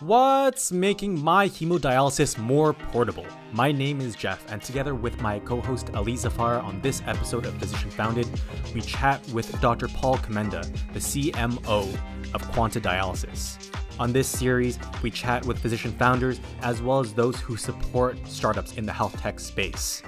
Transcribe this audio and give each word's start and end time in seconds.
What's 0.00 0.72
making 0.72 1.22
my 1.22 1.50
hemodialysis 1.50 2.38
more 2.38 2.72
portable? 2.72 3.26
My 3.52 3.70
name 3.70 4.00
is 4.00 4.16
Jeff, 4.16 4.42
and 4.50 4.62
together 4.62 4.94
with 4.94 5.20
my 5.20 5.40
co 5.40 5.60
host 5.60 5.90
Ali 5.92 6.16
Zafar 6.16 6.58
on 6.60 6.80
this 6.80 7.02
episode 7.06 7.44
of 7.44 7.52
Physician 7.58 7.90
Founded, 7.90 8.26
we 8.74 8.80
chat 8.80 9.20
with 9.28 9.60
Dr. 9.60 9.88
Paul 9.88 10.16
Komenda, 10.16 10.62
the 10.94 11.00
CMO 11.00 11.94
of 12.32 12.52
Quanta 12.52 12.80
Dialysis. 12.80 13.58
On 13.98 14.10
this 14.10 14.26
series, 14.26 14.78
we 15.02 15.10
chat 15.10 15.44
with 15.44 15.58
physician 15.58 15.92
founders 15.92 16.40
as 16.62 16.80
well 16.80 17.00
as 17.00 17.12
those 17.12 17.38
who 17.38 17.58
support 17.58 18.16
startups 18.26 18.78
in 18.78 18.86
the 18.86 18.92
health 18.94 19.20
tech 19.20 19.38
space. 19.38 20.02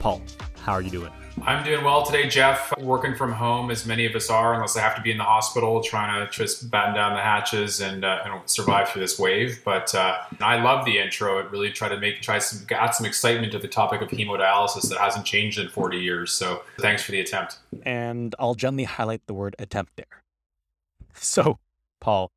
Paul, 0.00 0.22
how 0.56 0.72
are 0.72 0.82
you 0.82 0.90
doing? 0.90 1.12
I'm 1.42 1.64
doing 1.64 1.84
well 1.84 2.04
today, 2.04 2.28
Jeff. 2.28 2.76
Working 2.78 3.14
from 3.14 3.32
home, 3.32 3.70
as 3.70 3.86
many 3.86 4.06
of 4.06 4.14
us 4.14 4.30
are, 4.30 4.54
unless 4.54 4.76
I 4.76 4.80
have 4.80 4.96
to 4.96 5.02
be 5.02 5.10
in 5.10 5.18
the 5.18 5.24
hospital, 5.24 5.82
trying 5.82 6.26
to 6.26 6.32
just 6.32 6.70
batten 6.70 6.94
down 6.94 7.14
the 7.14 7.20
hatches 7.20 7.80
and, 7.80 8.04
uh, 8.04 8.22
and 8.24 8.40
survive 8.48 8.88
through 8.88 9.02
this 9.02 9.18
wave. 9.18 9.60
But 9.64 9.94
uh, 9.94 10.18
I 10.40 10.60
love 10.60 10.84
the 10.84 10.98
intro. 10.98 11.38
It 11.38 11.50
really 11.50 11.70
tried 11.70 11.90
to 11.90 12.00
make 12.00 12.20
try 12.22 12.38
some 12.38 12.66
add 12.70 12.92
some 12.92 13.06
excitement 13.06 13.52
to 13.52 13.58
the 13.58 13.68
topic 13.68 14.00
of 14.00 14.08
hemodialysis 14.08 14.88
that 14.88 14.98
hasn't 14.98 15.26
changed 15.26 15.58
in 15.58 15.68
40 15.68 15.98
years. 15.98 16.32
So 16.32 16.62
thanks 16.80 17.02
for 17.02 17.12
the 17.12 17.20
attempt. 17.20 17.58
And 17.84 18.34
I'll 18.38 18.54
gently 18.54 18.84
highlight 18.84 19.26
the 19.26 19.34
word 19.34 19.54
attempt 19.58 19.92
there. 19.96 20.22
So, 21.14 21.58
Paul, 22.00 22.30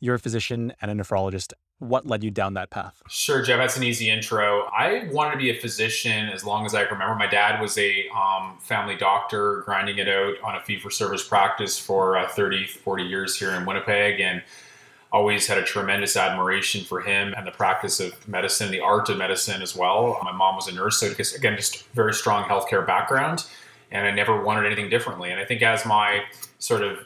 you're 0.00 0.14
a 0.16 0.18
physician 0.18 0.72
and 0.80 0.90
a 0.90 0.94
nephrologist 0.94 1.52
what 1.80 2.06
led 2.06 2.22
you 2.22 2.30
down 2.30 2.54
that 2.54 2.70
path? 2.70 3.02
Sure, 3.08 3.42
Jeff. 3.42 3.58
That's 3.58 3.76
an 3.76 3.82
easy 3.82 4.08
intro. 4.08 4.64
I 4.66 5.08
wanted 5.10 5.32
to 5.32 5.38
be 5.38 5.50
a 5.50 5.60
physician 5.60 6.28
as 6.28 6.44
long 6.44 6.64
as 6.64 6.74
I 6.74 6.82
remember. 6.82 7.14
My 7.16 7.26
dad 7.26 7.60
was 7.60 7.76
a 7.76 8.08
um, 8.10 8.58
family 8.60 8.96
doctor, 8.96 9.62
grinding 9.64 9.98
it 9.98 10.08
out 10.08 10.34
on 10.44 10.54
a 10.54 10.60
fee 10.60 10.78
for 10.78 10.90
service 10.90 11.26
practice 11.26 11.78
for 11.78 12.16
uh, 12.16 12.28
30, 12.28 12.66
40 12.66 13.02
years 13.02 13.36
here 13.36 13.50
in 13.50 13.66
Winnipeg. 13.66 14.20
And 14.20 14.42
always 15.12 15.46
had 15.46 15.58
a 15.58 15.62
tremendous 15.62 16.16
admiration 16.16 16.84
for 16.84 17.00
him 17.00 17.34
and 17.36 17.46
the 17.46 17.50
practice 17.50 18.00
of 18.00 18.28
medicine, 18.28 18.70
the 18.70 18.80
art 18.80 19.08
of 19.08 19.18
medicine 19.18 19.60
as 19.62 19.74
well. 19.74 20.18
My 20.22 20.32
mom 20.32 20.56
was 20.56 20.68
a 20.68 20.72
nurse, 20.72 21.00
so 21.00 21.08
again, 21.36 21.56
just 21.56 21.86
very 21.88 22.14
strong 22.14 22.44
healthcare 22.44 22.86
background, 22.86 23.44
and 23.90 24.06
I 24.06 24.12
never 24.12 24.40
wanted 24.42 24.66
anything 24.66 24.88
differently. 24.88 25.30
And 25.30 25.40
I 25.40 25.44
think 25.44 25.62
as 25.62 25.84
my 25.84 26.22
sort 26.58 26.82
of 26.82 26.98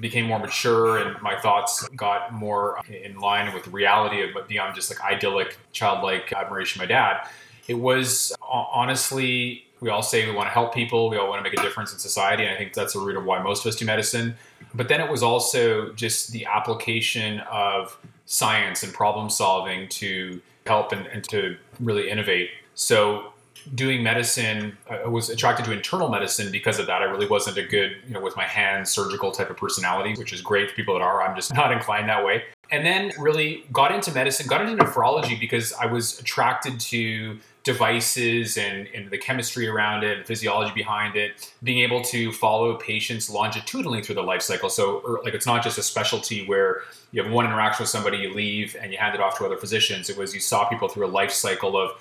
became 0.00 0.26
more 0.26 0.38
mature 0.38 0.98
and 0.98 1.20
my 1.22 1.38
thoughts 1.38 1.86
got 1.90 2.32
more 2.32 2.80
in 2.88 3.18
line 3.18 3.52
with 3.52 3.66
reality 3.68 4.22
of 4.22 4.48
beyond 4.48 4.74
just 4.74 4.90
like 4.90 5.00
idyllic 5.00 5.56
childlike 5.72 6.32
admiration 6.32 6.80
of 6.80 6.88
my 6.88 6.94
dad. 6.94 7.28
It 7.66 7.74
was 7.74 8.32
honestly 8.42 9.64
we 9.80 9.90
all 9.90 10.02
say 10.02 10.28
we 10.28 10.34
want 10.34 10.48
to 10.48 10.52
help 10.52 10.74
people 10.74 11.08
we 11.08 11.16
all 11.16 11.28
want 11.28 11.38
to 11.38 11.48
make 11.48 11.58
a 11.58 11.62
difference 11.62 11.92
in 11.92 12.00
society 12.00 12.42
and 12.42 12.52
i 12.52 12.58
think 12.58 12.72
that's 12.72 12.94
the 12.94 12.98
root 12.98 13.16
of 13.16 13.24
why 13.24 13.40
most 13.40 13.64
of 13.64 13.68
us 13.68 13.76
do 13.76 13.84
medicine. 13.84 14.34
But 14.74 14.88
then 14.88 15.00
it 15.00 15.10
was 15.10 15.22
also 15.22 15.92
just 15.92 16.32
the 16.32 16.46
application 16.46 17.40
of 17.50 17.96
science 18.26 18.82
and 18.82 18.92
problem 18.92 19.30
solving 19.30 19.88
to 19.88 20.40
help 20.66 20.92
and, 20.92 21.06
and 21.06 21.24
to 21.30 21.56
really 21.80 22.10
innovate. 22.10 22.50
So 22.74 23.32
doing 23.74 24.02
medicine, 24.02 24.76
I 24.90 25.06
was 25.06 25.30
attracted 25.30 25.66
to 25.66 25.72
internal 25.72 26.08
medicine 26.08 26.50
because 26.50 26.78
of 26.78 26.86
that. 26.86 27.02
I 27.02 27.04
really 27.04 27.26
wasn't 27.26 27.58
a 27.58 27.62
good, 27.62 27.96
you 28.06 28.14
know, 28.14 28.20
with 28.20 28.36
my 28.36 28.44
hands, 28.44 28.90
surgical 28.90 29.30
type 29.32 29.50
of 29.50 29.56
personality, 29.56 30.14
which 30.18 30.32
is 30.32 30.40
great 30.40 30.70
for 30.70 30.76
people 30.76 30.94
that 30.94 31.02
are. 31.02 31.22
I'm 31.22 31.36
just 31.36 31.54
not 31.54 31.72
inclined 31.72 32.08
that 32.08 32.24
way. 32.24 32.44
And 32.70 32.84
then 32.84 33.12
really 33.18 33.64
got 33.72 33.92
into 33.92 34.12
medicine, 34.12 34.46
got 34.46 34.60
into 34.60 34.84
nephrology 34.84 35.40
because 35.40 35.72
I 35.72 35.86
was 35.86 36.18
attracted 36.20 36.78
to 36.80 37.38
devices 37.64 38.56
and, 38.56 38.86
and 38.94 39.10
the 39.10 39.18
chemistry 39.18 39.66
around 39.68 40.04
it, 40.04 40.26
physiology 40.26 40.72
behind 40.74 41.16
it, 41.16 41.52
being 41.62 41.80
able 41.80 42.02
to 42.02 42.32
follow 42.32 42.76
patients 42.76 43.28
longitudinally 43.28 44.02
through 44.02 44.14
the 44.14 44.22
life 44.22 44.42
cycle. 44.42 44.70
So, 44.70 45.02
er, 45.06 45.20
like, 45.22 45.34
it's 45.34 45.46
not 45.46 45.62
just 45.62 45.76
a 45.76 45.82
specialty 45.82 46.46
where 46.46 46.82
you 47.10 47.22
have 47.22 47.30
one 47.30 47.44
interaction 47.44 47.82
with 47.82 47.90
somebody, 47.90 48.18
you 48.18 48.32
leave, 48.32 48.76
and 48.80 48.92
you 48.92 48.98
hand 48.98 49.14
it 49.14 49.20
off 49.20 49.38
to 49.38 49.44
other 49.44 49.56
physicians. 49.56 50.08
It 50.08 50.16
was 50.16 50.34
you 50.34 50.40
saw 50.40 50.66
people 50.68 50.88
through 50.88 51.06
a 51.06 51.08
life 51.08 51.30
cycle 51.30 51.76
of 51.76 51.92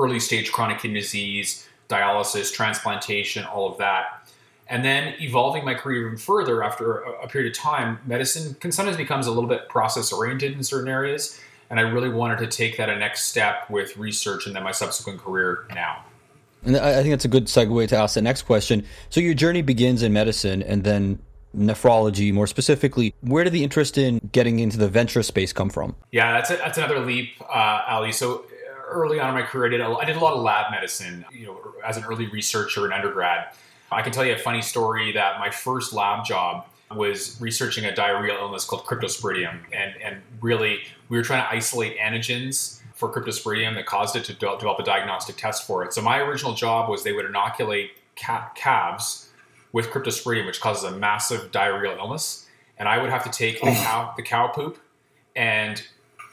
early 0.00 0.20
stage 0.20 0.52
chronic 0.52 0.80
kidney 0.80 1.00
disease, 1.00 1.68
dialysis, 1.88 2.52
transplantation, 2.52 3.44
all 3.44 3.70
of 3.70 3.78
that. 3.78 4.28
And 4.68 4.84
then 4.84 5.14
evolving 5.20 5.64
my 5.64 5.74
career 5.74 6.06
even 6.06 6.16
further 6.16 6.62
after 6.62 6.98
a, 6.98 7.26
period 7.26 7.50
of 7.50 7.58
time, 7.58 7.98
medicine 8.06 8.54
can 8.60 8.70
sometimes 8.70 8.96
becomes 8.96 9.26
a 9.26 9.32
little 9.32 9.48
bit 9.48 9.68
process 9.68 10.12
oriented 10.12 10.52
in 10.52 10.62
certain 10.62 10.88
areas. 10.88 11.40
And 11.70 11.80
I 11.80 11.82
really 11.82 12.08
wanted 12.08 12.38
to 12.38 12.46
take 12.46 12.76
that 12.76 12.88
a 12.88 12.96
next 12.96 13.24
step 13.24 13.68
with 13.68 13.96
research 13.96 14.46
and 14.46 14.54
then 14.54 14.62
my 14.62 14.70
subsequent 14.70 15.18
career 15.20 15.66
now. 15.74 16.04
And 16.64 16.76
I 16.76 17.02
think 17.02 17.10
that's 17.10 17.24
a 17.24 17.28
good 17.28 17.46
segue 17.46 17.88
to 17.88 17.96
ask 17.96 18.14
the 18.14 18.22
next 18.22 18.42
question. 18.42 18.86
So 19.08 19.20
your 19.20 19.34
journey 19.34 19.62
begins 19.62 20.02
in 20.02 20.12
medicine 20.12 20.62
and 20.62 20.84
then 20.84 21.18
nephrology 21.56 22.32
more 22.32 22.46
specifically 22.46 23.12
where 23.22 23.42
did 23.42 23.52
the 23.52 23.64
interest 23.64 23.98
in 23.98 24.20
getting 24.30 24.60
into 24.60 24.78
the 24.78 24.88
venture 24.88 25.20
space 25.20 25.52
come 25.52 25.68
from 25.68 25.96
yeah 26.12 26.30
that's, 26.32 26.48
a, 26.48 26.56
that's 26.58 26.78
another 26.78 27.00
leap 27.00 27.30
uh, 27.40 27.82
ali 27.88 28.12
so 28.12 28.44
early 28.90 29.20
on 29.20 29.28
in 29.28 29.34
my 29.34 29.42
career, 29.42 29.66
I 29.66 29.68
did, 29.70 29.80
a, 29.80 29.88
I 29.96 30.04
did 30.04 30.16
a 30.16 30.20
lot 30.20 30.34
of 30.34 30.42
lab 30.42 30.70
medicine, 30.70 31.24
you 31.32 31.46
know, 31.46 31.74
as 31.84 31.96
an 31.96 32.04
early 32.04 32.26
researcher 32.28 32.86
in 32.86 32.92
undergrad. 32.92 33.48
I 33.92 34.02
can 34.02 34.12
tell 34.12 34.24
you 34.24 34.34
a 34.34 34.38
funny 34.38 34.62
story 34.62 35.12
that 35.12 35.40
my 35.40 35.50
first 35.50 35.92
lab 35.92 36.24
job 36.24 36.66
was 36.94 37.40
researching 37.40 37.84
a 37.84 37.92
diarrheal 37.92 38.40
illness 38.40 38.64
called 38.64 38.84
cryptosporidium. 38.84 39.60
And, 39.72 39.94
and 40.02 40.22
really, 40.40 40.80
we 41.08 41.16
were 41.16 41.22
trying 41.22 41.42
to 41.42 41.50
isolate 41.50 41.98
antigens 41.98 42.80
for 42.94 43.12
cryptosporidium 43.12 43.74
that 43.74 43.86
caused 43.86 44.14
it 44.16 44.24
to 44.24 44.34
develop 44.34 44.78
a 44.78 44.84
diagnostic 44.84 45.36
test 45.36 45.66
for 45.66 45.84
it. 45.84 45.92
So 45.92 46.02
my 46.02 46.18
original 46.18 46.54
job 46.54 46.90
was 46.90 47.02
they 47.02 47.12
would 47.12 47.24
inoculate 47.24 47.92
calves 48.16 49.30
with 49.72 49.86
cryptosporidium, 49.86 50.46
which 50.46 50.60
causes 50.60 50.84
a 50.84 50.96
massive 50.96 51.50
diarrheal 51.50 51.96
illness. 51.96 52.46
And 52.76 52.88
I 52.88 52.98
would 52.98 53.10
have 53.10 53.24
to 53.24 53.30
take 53.30 53.60
the 53.60 53.68
oh. 53.68 53.74
cow, 53.74 54.14
the 54.16 54.22
cow 54.22 54.48
poop 54.48 54.78
and 55.36 55.82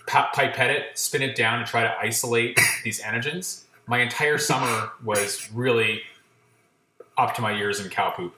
pipette 0.07 0.71
it, 0.71 0.97
spin 0.97 1.21
it 1.21 1.35
down, 1.35 1.59
and 1.59 1.67
try 1.67 1.83
to 1.83 1.95
isolate 1.99 2.59
these 2.83 3.01
antigens. 3.01 3.63
My 3.85 3.99
entire 3.99 4.37
summer 4.37 4.91
was 5.03 5.51
really 5.53 6.01
up 7.17 7.35
to 7.35 7.41
my 7.41 7.53
ears 7.53 7.79
in 7.79 7.89
cow 7.89 8.11
poop. 8.11 8.35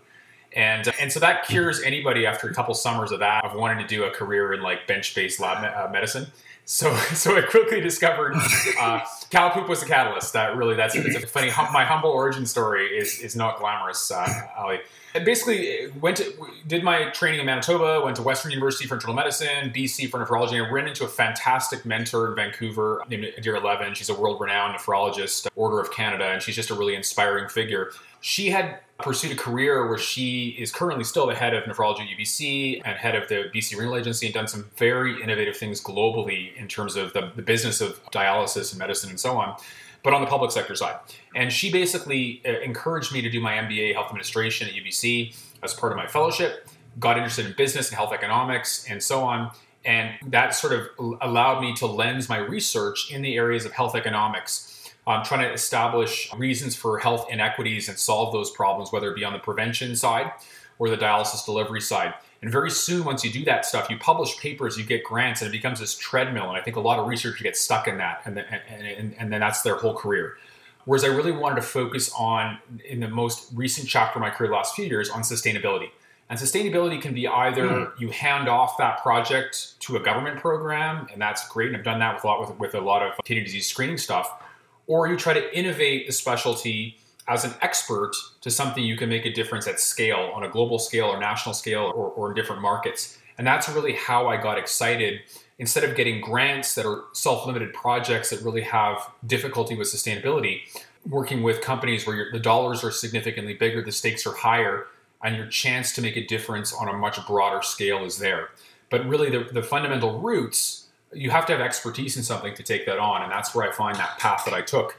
And, 0.55 0.87
uh, 0.87 0.91
and 0.99 1.11
so 1.11 1.19
that 1.19 1.45
cures 1.45 1.81
anybody 1.81 2.25
after 2.25 2.49
a 2.49 2.53
couple 2.53 2.73
summers 2.73 3.11
of 3.11 3.19
that 3.19 3.45
of 3.45 3.55
wanting 3.55 3.77
to 3.79 3.87
do 3.87 4.03
a 4.03 4.09
career 4.09 4.53
in 4.53 4.61
like 4.61 4.87
bench-based 4.87 5.39
lab 5.39 5.63
uh, 5.63 5.91
medicine. 5.91 6.27
So, 6.65 6.95
so 7.13 7.35
I 7.35 7.41
quickly 7.41 7.81
discovered 7.81 8.35
uh, 8.79 9.01
cow 9.29 9.49
poop 9.49 9.67
was 9.67 9.81
the 9.81 9.87
catalyst. 9.87 10.33
That 10.33 10.55
really, 10.55 10.75
that's 10.75 10.95
it's 10.95 11.15
a 11.15 11.27
funny. 11.27 11.51
My 11.71 11.83
humble 11.83 12.11
origin 12.11 12.45
story 12.45 12.87
is 12.87 13.19
is 13.19 13.35
not 13.35 13.59
glamorous, 13.59 14.11
uh, 14.11 14.47
Ali. 14.57 14.79
I 15.15 15.19
basically 15.19 15.85
uh, 15.85 15.89
went 15.99 16.17
to 16.17 16.33
did 16.67 16.83
my 16.83 17.09
training 17.09 17.39
in 17.39 17.45
Manitoba, 17.45 18.01
went 18.03 18.15
to 18.17 18.21
Western 18.21 18.51
University 18.51 18.87
for 18.87 18.95
internal 18.95 19.15
medicine, 19.15 19.71
BC 19.71 20.09
for 20.09 20.23
nephrology, 20.23 20.61
and 20.63 20.71
ran 20.71 20.87
into 20.87 21.03
a 21.03 21.07
fantastic 21.07 21.85
mentor 21.85 22.29
in 22.29 22.35
Vancouver 22.35 23.03
named 23.09 23.25
Adeera 23.37 23.63
Levin. 23.63 23.93
She's 23.95 24.09
a 24.09 24.13
world-renowned 24.13 24.77
nephrologist, 24.77 25.47
Order 25.55 25.79
of 25.79 25.91
Canada, 25.91 26.25
and 26.25 26.41
she's 26.41 26.55
just 26.55 26.69
a 26.69 26.75
really 26.75 26.95
inspiring 26.95 27.49
figure. 27.49 27.91
She 28.21 28.49
had 28.49 28.79
pursued 28.99 29.31
a 29.31 29.35
career 29.35 29.87
where 29.87 29.97
she 29.97 30.49
is 30.59 30.71
currently 30.71 31.05
still 31.05 31.25
the 31.25 31.33
head 31.33 31.53
of 31.53 31.63
nephrology 31.63 32.01
at 32.01 32.17
UBC 32.17 32.81
and 32.83 32.97
head 32.97 33.15
of 33.15 33.29
the 33.29 33.49
BC 33.55 33.77
Renal 33.77 33.95
Agency 33.95 34.27
and 34.27 34.33
done 34.33 34.47
some 34.47 34.69
very 34.75 35.21
innovative 35.23 35.55
things 35.55 35.81
globally 35.81 36.55
in 36.57 36.67
terms 36.67 36.95
of 36.95 37.13
the, 37.13 37.31
the 37.35 37.41
business 37.41 37.81
of 37.81 38.03
dialysis 38.11 38.71
and 38.71 38.79
medicine 38.79 39.09
and 39.09 39.19
so 39.19 39.37
on 39.37 39.55
but 40.03 40.13
on 40.13 40.21
the 40.21 40.27
public 40.27 40.51
sector 40.51 40.75
side. 40.75 40.97
And 41.35 41.51
she 41.51 41.71
basically 41.71 42.41
uh, 42.45 42.59
encouraged 42.59 43.13
me 43.13 43.21
to 43.21 43.29
do 43.29 43.39
my 43.39 43.53
MBA 43.53 43.93
health 43.93 44.07
administration 44.07 44.67
at 44.67 44.73
UBC 44.73 45.35
as 45.63 45.73
part 45.73 45.91
of 45.91 45.97
my 45.97 46.07
fellowship, 46.07 46.67
got 46.99 47.17
interested 47.17 47.45
in 47.45 47.53
business 47.53 47.89
and 47.89 47.97
health 47.97 48.13
economics 48.13 48.85
and 48.89 49.01
so 49.01 49.21
on. 49.21 49.51
And 49.85 50.15
that 50.31 50.53
sort 50.53 50.73
of 50.73 51.17
allowed 51.21 51.61
me 51.61 51.73
to 51.75 51.85
lens 51.85 52.27
my 52.27 52.37
research 52.37 53.11
in 53.11 53.21
the 53.21 53.35
areas 53.35 53.65
of 53.65 53.71
health 53.71 53.95
economics, 53.95 54.91
um, 55.07 55.23
trying 55.23 55.41
to 55.41 55.53
establish 55.53 56.31
reasons 56.35 56.75
for 56.75 56.99
health 56.99 57.27
inequities 57.31 57.87
and 57.87 57.97
solve 57.97 58.33
those 58.33 58.51
problems, 58.51 58.91
whether 58.91 59.09
it 59.11 59.15
be 59.15 59.23
on 59.23 59.33
the 59.33 59.39
prevention 59.39 59.95
side 59.95 60.31
or 60.79 60.89
the 60.89 60.97
dialysis 60.97 61.45
delivery 61.45 61.81
side. 61.81 62.13
And 62.41 62.51
very 62.51 62.71
soon, 62.71 63.03
once 63.03 63.25
you 63.25 63.31
do 63.31 63.43
that 63.45 63.65
stuff, 63.65 63.89
you 63.89 63.97
publish 63.97 64.37
papers, 64.37 64.77
you 64.77 64.85
get 64.85 65.03
grants, 65.03 65.41
and 65.41 65.49
it 65.49 65.51
becomes 65.51 65.79
this 65.79 65.95
treadmill. 65.95 66.47
And 66.47 66.57
I 66.57 66.61
think 66.61 66.77
a 66.77 66.79
lot 66.79 66.97
of 66.97 67.07
researchers 67.07 67.41
get 67.41 67.57
stuck 67.57 67.87
in 67.87 67.97
that, 67.97 68.21
and, 68.25 68.37
then, 68.37 68.45
and, 68.69 68.87
and, 68.87 69.15
and 69.19 69.33
then 69.33 69.41
that's 69.41 69.61
their 69.61 69.75
whole 69.75 69.93
career. 69.93 70.37
Whereas 70.85 71.03
I 71.03 71.07
really 71.07 71.33
wanted 71.33 71.57
to 71.57 71.61
focus 71.61 72.11
on, 72.17 72.57
in 72.87 73.01
the 73.01 73.09
most 73.09 73.51
recent 73.53 73.87
chapter 73.87 74.19
of 74.19 74.21
my 74.21 74.29
career, 74.29 74.51
last 74.51 74.73
few 74.73 74.85
years, 74.85 75.09
on 75.09 75.21
sustainability. 75.21 75.89
And 76.29 76.39
sustainability 76.39 77.01
can 77.01 77.13
be 77.13 77.27
either 77.27 77.67
mm. 77.67 77.99
you 77.99 78.09
hand 78.09 78.47
off 78.47 78.77
that 78.77 79.01
project 79.01 79.79
to 79.81 79.97
a 79.97 79.99
government 79.99 80.39
program, 80.39 81.07
and 81.11 81.21
that's 81.21 81.47
great. 81.49 81.67
And 81.67 81.77
I've 81.77 81.83
done 81.83 81.99
that 81.99 82.15
with 82.15 82.23
a 82.23 82.27
lot 82.27 82.39
with, 82.39 82.59
with 82.59 82.75
a 82.75 82.81
lot 82.81 83.01
of 83.01 83.13
kidney 83.25 83.43
disease 83.43 83.67
screening 83.67 83.97
stuff, 83.97 84.41
or 84.87 85.07
you 85.07 85.17
try 85.17 85.33
to 85.33 85.57
innovate 85.57 86.07
the 86.07 86.13
specialty 86.13 86.97
as 87.29 87.45
an 87.45 87.53
expert 87.61 88.13
to 88.41 88.49
something 88.49 88.83
you 88.83 88.97
can 88.97 89.07
make 89.07 89.25
a 89.25 89.31
difference 89.31 89.67
at 89.67 89.79
scale, 89.79 90.31
on 90.33 90.43
a 90.43 90.49
global 90.49 90.79
scale 90.79 91.05
or 91.05 91.19
national 91.19 91.53
scale 91.53 91.93
or, 91.95 92.09
or 92.09 92.29
in 92.29 92.35
different 92.35 92.61
markets. 92.61 93.19
And 93.37 93.45
that's 93.45 93.69
really 93.69 93.93
how 93.93 94.27
I 94.27 94.35
got 94.41 94.57
excited. 94.57 95.21
Instead 95.59 95.83
of 95.83 95.95
getting 95.95 96.21
grants 96.21 96.73
that 96.75 96.85
are 96.85 97.03
self 97.13 97.45
limited 97.45 97.73
projects 97.73 98.31
that 98.31 98.41
really 98.41 98.61
have 98.61 98.97
difficulty 99.25 99.75
with 99.75 99.87
sustainability, 99.87 100.61
working 101.07 101.43
with 101.43 101.61
companies 101.61 102.07
where 102.07 102.29
the 102.31 102.39
dollars 102.39 102.83
are 102.83 102.91
significantly 102.91 103.53
bigger, 103.53 103.81
the 103.83 103.91
stakes 103.91 104.25
are 104.25 104.33
higher, 104.33 104.87
and 105.23 105.35
your 105.35 105.47
chance 105.47 105.93
to 105.93 106.01
make 106.01 106.17
a 106.17 106.25
difference 106.25 106.73
on 106.73 106.87
a 106.87 106.93
much 106.93 107.25
broader 107.27 107.61
scale 107.61 108.03
is 108.05 108.17
there. 108.17 108.49
But 108.89 109.05
really, 109.05 109.29
the, 109.29 109.47
the 109.51 109.61
fundamental 109.61 110.19
roots 110.19 110.87
you 111.13 111.29
have 111.31 111.45
to 111.47 111.53
have 111.53 111.61
expertise 111.61 112.17
in 112.17 112.23
something 112.23 112.53
to 112.55 112.63
take 112.63 112.85
that 112.85 112.99
on, 112.99 113.21
and 113.21 113.31
that's 113.31 113.53
where 113.53 113.69
I 113.69 113.73
find 113.73 113.95
that 113.97 114.17
path 114.19 114.45
that 114.45 114.53
I 114.53 114.61
took 114.61 114.95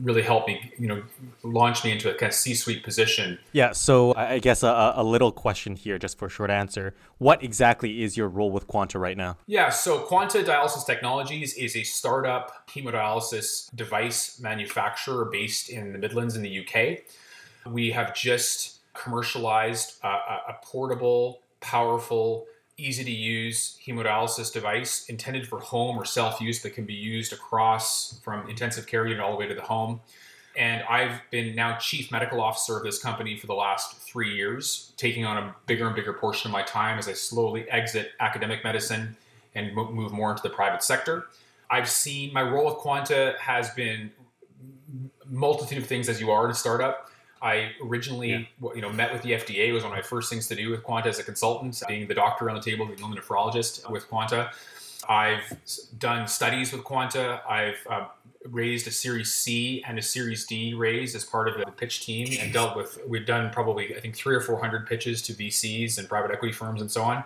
really 0.00 0.22
helped 0.22 0.48
me, 0.48 0.72
you 0.78 0.88
know, 0.88 1.02
launch 1.42 1.84
me 1.84 1.92
into 1.92 2.10
a 2.10 2.14
kind 2.14 2.30
of 2.30 2.34
C-suite 2.34 2.82
position. 2.82 3.38
Yeah. 3.52 3.72
So 3.72 4.14
I 4.16 4.38
guess 4.38 4.62
a, 4.62 4.94
a 4.96 5.04
little 5.04 5.32
question 5.32 5.76
here, 5.76 5.98
just 5.98 6.18
for 6.18 6.26
a 6.26 6.30
short 6.30 6.50
answer. 6.50 6.94
What 7.18 7.42
exactly 7.42 8.02
is 8.02 8.16
your 8.16 8.28
role 8.28 8.50
with 8.50 8.66
Quanta 8.66 8.98
right 8.98 9.16
now? 9.16 9.36
Yeah. 9.46 9.70
So 9.70 10.00
Quanta 10.00 10.42
Dialysis 10.42 10.86
Technologies 10.86 11.54
is 11.54 11.76
a 11.76 11.82
startup 11.82 12.68
hemodialysis 12.68 13.74
device 13.74 14.40
manufacturer 14.40 15.26
based 15.26 15.68
in 15.68 15.92
the 15.92 15.98
Midlands 15.98 16.36
in 16.36 16.42
the 16.42 16.60
UK. 16.60 17.00
We 17.70 17.90
have 17.90 18.14
just 18.14 18.80
commercialized 18.94 19.98
a, 20.02 20.08
a 20.08 20.56
portable, 20.62 21.40
powerful 21.60 22.46
easy 22.76 23.04
to 23.04 23.10
use 23.10 23.78
hemodialysis 23.86 24.52
device 24.52 25.06
intended 25.08 25.46
for 25.46 25.60
home 25.60 25.96
or 25.96 26.04
self 26.04 26.40
use 26.40 26.62
that 26.62 26.74
can 26.74 26.84
be 26.84 26.94
used 26.94 27.32
across 27.32 28.18
from 28.20 28.48
intensive 28.48 28.86
care 28.86 29.06
unit 29.06 29.22
all 29.22 29.32
the 29.32 29.38
way 29.38 29.46
to 29.46 29.54
the 29.54 29.62
home. 29.62 30.00
And 30.56 30.82
I've 30.84 31.20
been 31.30 31.54
now 31.54 31.76
chief 31.78 32.12
medical 32.12 32.40
officer 32.40 32.76
of 32.76 32.84
this 32.84 33.02
company 33.02 33.36
for 33.36 33.48
the 33.48 33.54
last 33.54 33.96
three 33.96 34.34
years, 34.34 34.92
taking 34.96 35.24
on 35.24 35.36
a 35.36 35.54
bigger 35.66 35.86
and 35.86 35.96
bigger 35.96 36.12
portion 36.12 36.48
of 36.48 36.52
my 36.52 36.62
time 36.62 36.98
as 36.98 37.08
I 37.08 37.12
slowly 37.12 37.68
exit 37.70 38.12
academic 38.20 38.62
medicine 38.62 39.16
and 39.56 39.74
move 39.74 40.12
more 40.12 40.30
into 40.30 40.42
the 40.42 40.50
private 40.50 40.82
sector. 40.82 41.26
I've 41.70 41.88
seen 41.88 42.32
my 42.32 42.42
role 42.42 42.66
with 42.66 42.76
Quanta 42.76 43.34
has 43.40 43.70
been 43.70 44.12
multitude 45.28 45.78
of 45.78 45.86
things 45.86 46.08
as 46.08 46.20
you 46.20 46.30
are 46.30 46.44
in 46.44 46.50
a 46.50 46.54
startup. 46.54 47.10
I 47.44 47.72
originally, 47.84 48.30
yeah. 48.30 48.68
you 48.74 48.80
know, 48.80 48.90
met 48.90 49.12
with 49.12 49.20
the 49.20 49.32
FDA. 49.32 49.68
It 49.68 49.72
was 49.72 49.82
one 49.82 49.92
of 49.92 49.96
my 49.96 50.02
first 50.02 50.30
things 50.30 50.48
to 50.48 50.56
do 50.56 50.70
with 50.70 50.82
Quanta 50.82 51.10
as 51.10 51.18
a 51.18 51.22
consultant, 51.22 51.80
being 51.86 52.08
the 52.08 52.14
doctor 52.14 52.48
on 52.48 52.56
the 52.56 52.62
table, 52.62 52.86
being 52.86 52.98
the 52.98 53.20
nephrologist 53.20 53.88
with 53.90 54.08
Quanta. 54.08 54.50
I've 55.06 55.42
done 55.98 56.26
studies 56.26 56.72
with 56.72 56.84
Quanta. 56.84 57.42
I've 57.46 57.86
uh, 57.90 58.06
raised 58.48 58.86
a 58.86 58.90
Series 58.90 59.34
C 59.34 59.84
and 59.86 59.98
a 59.98 60.02
Series 60.02 60.46
D 60.46 60.72
raise 60.72 61.14
as 61.14 61.22
part 61.22 61.46
of 61.46 61.58
the 61.58 61.70
pitch 61.72 62.06
team, 62.06 62.28
and 62.40 62.50
dealt 62.50 62.78
with. 62.78 62.98
We've 63.06 63.26
done 63.26 63.50
probably, 63.50 63.94
I 63.94 64.00
think, 64.00 64.16
three 64.16 64.34
or 64.34 64.40
four 64.40 64.58
hundred 64.58 64.86
pitches 64.86 65.20
to 65.22 65.34
VCs 65.34 65.98
and 65.98 66.08
private 66.08 66.30
equity 66.30 66.54
firms 66.54 66.80
and 66.80 66.90
so 66.90 67.02
on. 67.02 67.24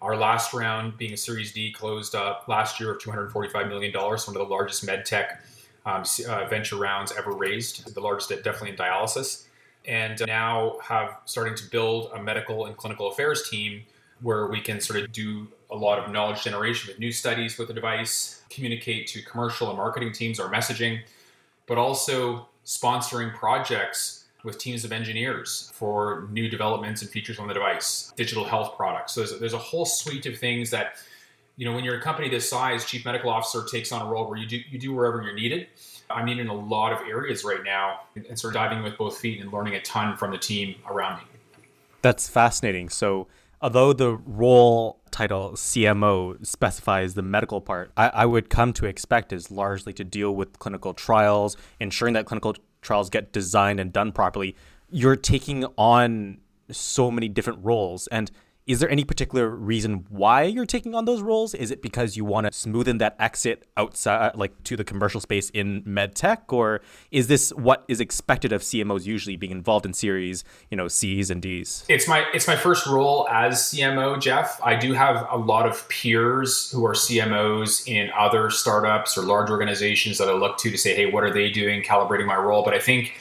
Our 0.00 0.16
last 0.16 0.54
round, 0.54 0.96
being 0.96 1.12
a 1.12 1.16
Series 1.16 1.52
D, 1.52 1.72
closed 1.72 2.14
up 2.14 2.44
last 2.46 2.78
year 2.78 2.92
of 2.92 3.00
two 3.00 3.10
hundred 3.10 3.32
forty-five 3.32 3.66
million 3.66 3.92
dollars, 3.92 4.28
one 4.28 4.36
of 4.36 4.46
the 4.46 4.54
largest 4.54 4.86
med 4.86 5.04
tech 5.04 5.42
um, 5.86 6.04
uh, 6.28 6.46
venture 6.46 6.76
rounds 6.76 7.12
ever 7.16 7.32
raised, 7.32 7.94
the 7.94 8.00
largest 8.00 8.28
definitely 8.28 8.70
in 8.70 8.76
dialysis, 8.76 9.46
and 9.86 10.20
now 10.26 10.76
have 10.82 11.18
starting 11.24 11.54
to 11.54 11.64
build 11.70 12.10
a 12.14 12.22
medical 12.22 12.66
and 12.66 12.76
clinical 12.76 13.08
affairs 13.08 13.48
team 13.48 13.82
where 14.20 14.46
we 14.46 14.60
can 14.60 14.80
sort 14.80 15.00
of 15.00 15.10
do 15.12 15.48
a 15.70 15.76
lot 15.76 15.98
of 15.98 16.12
knowledge 16.12 16.42
generation 16.42 16.88
with 16.88 16.98
new 16.98 17.12
studies 17.12 17.56
with 17.58 17.68
the 17.68 17.74
device, 17.74 18.42
communicate 18.50 19.06
to 19.06 19.22
commercial 19.22 19.68
and 19.68 19.78
marketing 19.78 20.12
teams 20.12 20.38
our 20.38 20.50
messaging, 20.50 21.00
but 21.66 21.78
also 21.78 22.48
sponsoring 22.64 23.34
projects 23.34 24.26
with 24.44 24.58
teams 24.58 24.84
of 24.84 24.92
engineers 24.92 25.70
for 25.74 26.28
new 26.30 26.48
developments 26.48 27.02
and 27.02 27.10
features 27.10 27.38
on 27.38 27.46
the 27.46 27.54
device, 27.54 28.12
digital 28.16 28.44
health 28.44 28.76
products. 28.76 29.12
So 29.12 29.20
there's 29.20 29.38
there's 29.38 29.52
a 29.54 29.58
whole 29.58 29.86
suite 29.86 30.26
of 30.26 30.38
things 30.38 30.70
that 30.70 30.94
you 31.60 31.66
know, 31.66 31.74
when 31.74 31.84
you're 31.84 31.98
a 31.98 32.00
company 32.00 32.30
this 32.30 32.48
size, 32.48 32.86
chief 32.86 33.04
medical 33.04 33.28
officer 33.28 33.62
takes 33.70 33.92
on 33.92 34.00
a 34.00 34.10
role 34.10 34.26
where 34.26 34.38
you 34.38 34.46
do 34.46 34.62
you 34.70 34.78
do 34.78 34.94
wherever 34.94 35.20
you're 35.20 35.34
needed. 35.34 35.66
I'm 36.08 36.24
needed 36.24 36.40
in 36.40 36.48
a 36.48 36.54
lot 36.54 36.90
of 36.90 37.06
areas 37.06 37.44
right 37.44 37.62
now, 37.62 38.00
and 38.16 38.38
sort 38.38 38.56
of 38.56 38.62
diving 38.62 38.82
with 38.82 38.96
both 38.96 39.18
feet 39.18 39.42
and 39.42 39.52
learning 39.52 39.74
a 39.74 39.82
ton 39.82 40.16
from 40.16 40.30
the 40.30 40.38
team 40.38 40.76
around 40.88 41.18
me. 41.18 41.24
That's 42.00 42.30
fascinating. 42.30 42.88
So, 42.88 43.28
although 43.60 43.92
the 43.92 44.16
role 44.24 45.00
title 45.10 45.50
CMO 45.50 46.46
specifies 46.46 47.12
the 47.12 47.20
medical 47.20 47.60
part, 47.60 47.92
I, 47.94 48.08
I 48.08 48.24
would 48.24 48.48
come 48.48 48.72
to 48.72 48.86
expect 48.86 49.30
is 49.30 49.50
largely 49.50 49.92
to 49.92 50.02
deal 50.02 50.34
with 50.34 50.58
clinical 50.60 50.94
trials, 50.94 51.58
ensuring 51.78 52.14
that 52.14 52.24
clinical 52.24 52.56
trials 52.80 53.10
get 53.10 53.34
designed 53.34 53.80
and 53.80 53.92
done 53.92 54.12
properly. 54.12 54.56
You're 54.88 55.14
taking 55.14 55.66
on 55.76 56.38
so 56.70 57.10
many 57.10 57.28
different 57.28 57.58
roles 57.62 58.06
and 58.06 58.30
is 58.70 58.78
there 58.78 58.88
any 58.88 59.02
particular 59.02 59.48
reason 59.48 60.06
why 60.10 60.44
you're 60.44 60.64
taking 60.64 60.94
on 60.94 61.04
those 61.04 61.22
roles? 61.22 61.54
Is 61.54 61.72
it 61.72 61.82
because 61.82 62.16
you 62.16 62.24
want 62.24 62.46
to 62.46 62.52
smoothen 62.52 63.00
that 63.00 63.16
exit 63.18 63.66
outside, 63.76 64.28
uh, 64.28 64.30
like 64.36 64.62
to 64.62 64.76
the 64.76 64.84
commercial 64.84 65.20
space 65.20 65.50
in 65.50 65.82
medtech, 65.82 66.52
or 66.52 66.80
is 67.10 67.26
this 67.26 67.50
what 67.54 67.84
is 67.88 68.00
expected 68.00 68.52
of 68.52 68.62
CMOs 68.62 69.06
usually 69.06 69.36
being 69.36 69.50
involved 69.50 69.86
in 69.86 69.92
series, 69.92 70.44
you 70.70 70.76
know, 70.76 70.86
C's 70.86 71.30
and 71.30 71.42
D's? 71.42 71.84
It's 71.88 72.06
my 72.06 72.24
it's 72.32 72.46
my 72.46 72.54
first 72.54 72.86
role 72.86 73.26
as 73.28 73.58
CMO, 73.58 74.20
Jeff. 74.20 74.60
I 74.62 74.76
do 74.76 74.92
have 74.92 75.26
a 75.32 75.36
lot 75.36 75.66
of 75.66 75.88
peers 75.88 76.70
who 76.70 76.86
are 76.86 76.94
CMOs 76.94 77.88
in 77.88 78.08
other 78.16 78.50
startups 78.50 79.18
or 79.18 79.22
large 79.22 79.50
organizations 79.50 80.18
that 80.18 80.28
I 80.28 80.32
look 80.32 80.58
to 80.58 80.70
to 80.70 80.78
say, 80.78 80.94
hey, 80.94 81.06
what 81.06 81.24
are 81.24 81.32
they 81.32 81.50
doing, 81.50 81.82
calibrating 81.82 82.26
my 82.26 82.36
role. 82.36 82.62
But 82.62 82.74
I 82.74 82.78
think 82.78 83.14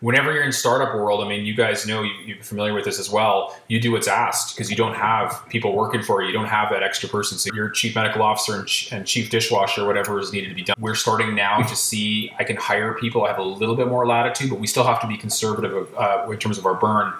whenever 0.00 0.32
you're 0.32 0.44
in 0.44 0.52
startup 0.52 0.94
world, 0.94 1.24
I 1.24 1.28
mean, 1.28 1.44
you 1.44 1.54
guys 1.54 1.86
know 1.86 2.02
you, 2.02 2.36
are 2.36 2.42
familiar 2.42 2.74
with 2.74 2.84
this 2.84 2.98
as 2.98 3.10
well. 3.10 3.56
You 3.68 3.80
do 3.80 3.92
what's 3.92 4.08
asked 4.08 4.54
because 4.54 4.70
you 4.70 4.76
don't 4.76 4.94
have 4.94 5.44
people 5.48 5.74
working 5.74 6.02
for 6.02 6.20
you. 6.20 6.28
You 6.28 6.32
don't 6.32 6.46
have 6.46 6.70
that 6.70 6.82
extra 6.82 7.08
person. 7.08 7.38
So 7.38 7.50
you're 7.54 7.70
chief 7.70 7.94
medical 7.94 8.22
officer 8.22 8.56
and, 8.56 8.66
ch- 8.66 8.92
and 8.92 9.06
chief 9.06 9.30
dishwasher, 9.30 9.86
whatever 9.86 10.18
is 10.18 10.32
needed 10.32 10.48
to 10.48 10.54
be 10.54 10.64
done. 10.64 10.76
We're 10.78 10.94
starting 10.94 11.34
now 11.34 11.62
to 11.62 11.76
see 11.76 12.32
I 12.38 12.44
can 12.44 12.56
hire 12.56 12.94
people. 12.94 13.24
I 13.24 13.28
have 13.28 13.38
a 13.38 13.42
little 13.42 13.76
bit 13.76 13.88
more 13.88 14.06
latitude, 14.06 14.50
but 14.50 14.60
we 14.60 14.66
still 14.66 14.84
have 14.84 15.00
to 15.00 15.06
be 15.06 15.16
conservative 15.16 15.94
uh, 15.96 16.26
in 16.30 16.38
terms 16.38 16.58
of 16.58 16.66
our 16.66 16.74
burn. 16.74 17.12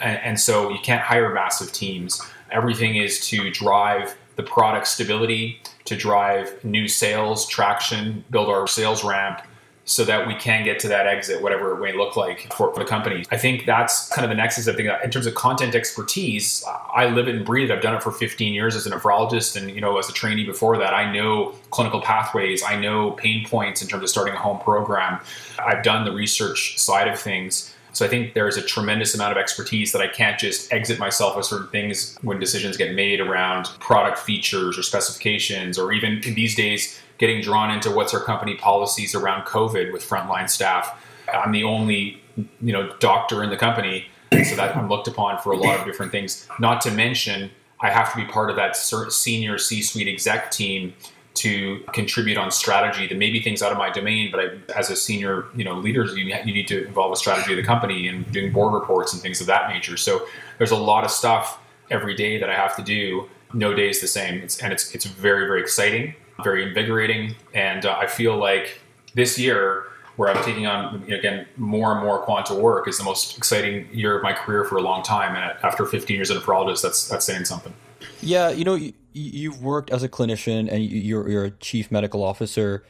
And, 0.00 0.18
and 0.18 0.40
so 0.40 0.70
you 0.70 0.78
can't 0.82 1.02
hire 1.02 1.32
massive 1.32 1.72
teams. 1.72 2.20
Everything 2.50 2.96
is 2.96 3.26
to 3.28 3.50
drive 3.50 4.16
the 4.36 4.42
product 4.42 4.88
stability, 4.88 5.60
to 5.84 5.96
drive 5.96 6.62
new 6.64 6.88
sales 6.88 7.46
traction, 7.46 8.24
build 8.30 8.48
our 8.48 8.66
sales 8.66 9.04
ramp 9.04 9.40
so 9.86 10.04
that 10.04 10.26
we 10.26 10.34
can 10.36 10.64
get 10.64 10.78
to 10.80 10.88
that 10.88 11.06
exit, 11.06 11.42
whatever 11.42 11.76
it 11.76 11.80
may 11.80 11.96
look 11.96 12.16
like 12.16 12.52
for, 12.54 12.72
for 12.72 12.80
the 12.80 12.88
company. 12.88 13.24
I 13.30 13.36
think 13.36 13.66
that's 13.66 14.08
kind 14.08 14.24
of 14.24 14.30
the 14.30 14.34
nexus 14.34 14.66
of 14.66 14.76
thing. 14.76 14.90
In 15.02 15.10
terms 15.10 15.26
of 15.26 15.34
content 15.34 15.74
expertise, 15.74 16.64
I 16.94 17.06
live 17.06 17.28
it 17.28 17.34
and 17.34 17.44
breathe 17.44 17.70
it. 17.70 17.74
I've 17.74 17.82
done 17.82 17.94
it 17.94 18.02
for 18.02 18.10
15 18.10 18.54
years 18.54 18.76
as 18.76 18.86
a 18.86 18.90
nephrologist, 18.90 19.60
and 19.60 19.70
you 19.70 19.80
know, 19.80 19.98
as 19.98 20.08
a 20.08 20.12
trainee 20.12 20.44
before 20.44 20.78
that, 20.78 20.94
I 20.94 21.12
know 21.12 21.54
clinical 21.70 22.00
pathways. 22.00 22.62
I 22.62 22.76
know 22.76 23.12
pain 23.12 23.46
points 23.46 23.82
in 23.82 23.88
terms 23.88 24.02
of 24.02 24.08
starting 24.08 24.34
a 24.34 24.38
home 24.38 24.58
program. 24.58 25.20
I've 25.58 25.82
done 25.82 26.04
the 26.04 26.12
research 26.12 26.78
side 26.78 27.08
of 27.08 27.18
things. 27.18 27.74
So 27.92 28.04
I 28.04 28.08
think 28.08 28.34
there's 28.34 28.56
a 28.56 28.62
tremendous 28.62 29.14
amount 29.14 29.30
of 29.30 29.38
expertise 29.38 29.92
that 29.92 30.02
I 30.02 30.08
can't 30.08 30.36
just 30.36 30.72
exit 30.72 30.98
myself 30.98 31.36
with 31.36 31.46
certain 31.46 31.68
things 31.68 32.18
when 32.22 32.40
decisions 32.40 32.76
get 32.76 32.92
made 32.92 33.20
around 33.20 33.66
product 33.78 34.18
features 34.18 34.76
or 34.76 34.82
specifications, 34.82 35.78
or 35.78 35.92
even 35.92 36.20
these 36.34 36.56
days 36.56 37.00
getting 37.18 37.40
drawn 37.40 37.70
into 37.70 37.90
what's 37.90 38.12
our 38.14 38.20
company 38.20 38.56
policies 38.56 39.14
around 39.14 39.44
COVID 39.44 39.92
with 39.92 40.02
frontline 40.02 40.48
staff. 40.48 41.00
I'm 41.32 41.52
the 41.52 41.64
only, 41.64 42.20
you 42.36 42.72
know, 42.72 42.94
doctor 42.98 43.42
in 43.42 43.50
the 43.50 43.56
company, 43.56 44.06
so 44.32 44.56
that 44.56 44.76
I'm 44.76 44.88
looked 44.88 45.08
upon 45.08 45.40
for 45.40 45.52
a 45.52 45.56
lot 45.56 45.78
of 45.78 45.86
different 45.86 46.12
things. 46.12 46.48
Not 46.58 46.80
to 46.82 46.90
mention, 46.90 47.50
I 47.80 47.90
have 47.90 48.12
to 48.12 48.16
be 48.16 48.24
part 48.24 48.50
of 48.50 48.56
that 48.56 48.76
senior 48.76 49.58
C-suite 49.58 50.08
exec 50.08 50.50
team 50.50 50.94
to 51.34 51.84
contribute 51.92 52.36
on 52.36 52.50
strategy 52.50 53.08
that 53.08 53.18
maybe 53.18 53.40
things 53.40 53.62
out 53.62 53.72
of 53.72 53.78
my 53.78 53.90
domain, 53.90 54.30
but 54.30 54.40
I, 54.40 54.72
as 54.78 54.90
a 54.90 54.96
senior, 54.96 55.46
you 55.56 55.64
know, 55.64 55.74
leader, 55.74 56.04
you, 56.04 56.24
you 56.44 56.54
need 56.54 56.68
to 56.68 56.86
involve 56.86 57.12
a 57.12 57.16
strategy 57.16 57.52
of 57.52 57.56
the 57.56 57.64
company 57.64 58.06
and 58.06 58.30
doing 58.32 58.52
board 58.52 58.72
reports 58.72 59.12
and 59.12 59.20
things 59.20 59.40
of 59.40 59.48
that 59.48 59.68
nature. 59.68 59.96
So 59.96 60.26
there's 60.58 60.70
a 60.70 60.76
lot 60.76 61.04
of 61.04 61.10
stuff 61.10 61.58
every 61.90 62.14
day 62.14 62.38
that 62.38 62.48
I 62.48 62.54
have 62.54 62.76
to 62.76 62.82
do. 62.82 63.28
No 63.52 63.74
day 63.74 63.88
is 63.88 64.00
the 64.00 64.06
same, 64.06 64.42
it's, 64.42 64.58
and 64.62 64.72
it's 64.72 64.94
it's 64.94 65.04
very 65.04 65.46
very 65.46 65.60
exciting 65.60 66.14
very 66.42 66.66
invigorating. 66.66 67.34
And 67.52 67.86
uh, 67.86 67.96
I 67.98 68.06
feel 68.06 68.36
like 68.36 68.80
this 69.14 69.38
year, 69.38 69.84
where 70.16 70.28
I'm 70.28 70.42
taking 70.44 70.66
on 70.66 71.02
again 71.10 71.46
more 71.56 71.92
and 71.92 72.00
more 72.00 72.20
quanta 72.20 72.54
work, 72.54 72.88
is 72.88 72.98
the 72.98 73.04
most 73.04 73.36
exciting 73.36 73.88
year 73.92 74.16
of 74.16 74.22
my 74.22 74.32
career 74.32 74.64
for 74.64 74.76
a 74.76 74.82
long 74.82 75.02
time. 75.02 75.34
And 75.34 75.56
after 75.62 75.86
15 75.86 76.14
years 76.14 76.30
as 76.30 76.36
a 76.36 76.40
nephrologist, 76.40 76.82
that's 76.82 77.08
that's 77.08 77.24
saying 77.24 77.44
something. 77.44 77.74
Yeah, 78.20 78.50
you 78.50 78.64
know, 78.64 78.78
you, 79.12 79.52
have 79.52 79.60
worked 79.60 79.90
as 79.90 80.02
a 80.02 80.08
clinician 80.08 80.70
and 80.70 80.84
you're 80.84 81.28
you're 81.28 81.44
a 81.44 81.50
chief 81.50 81.90
medical 81.90 82.22
officer. 82.22 82.84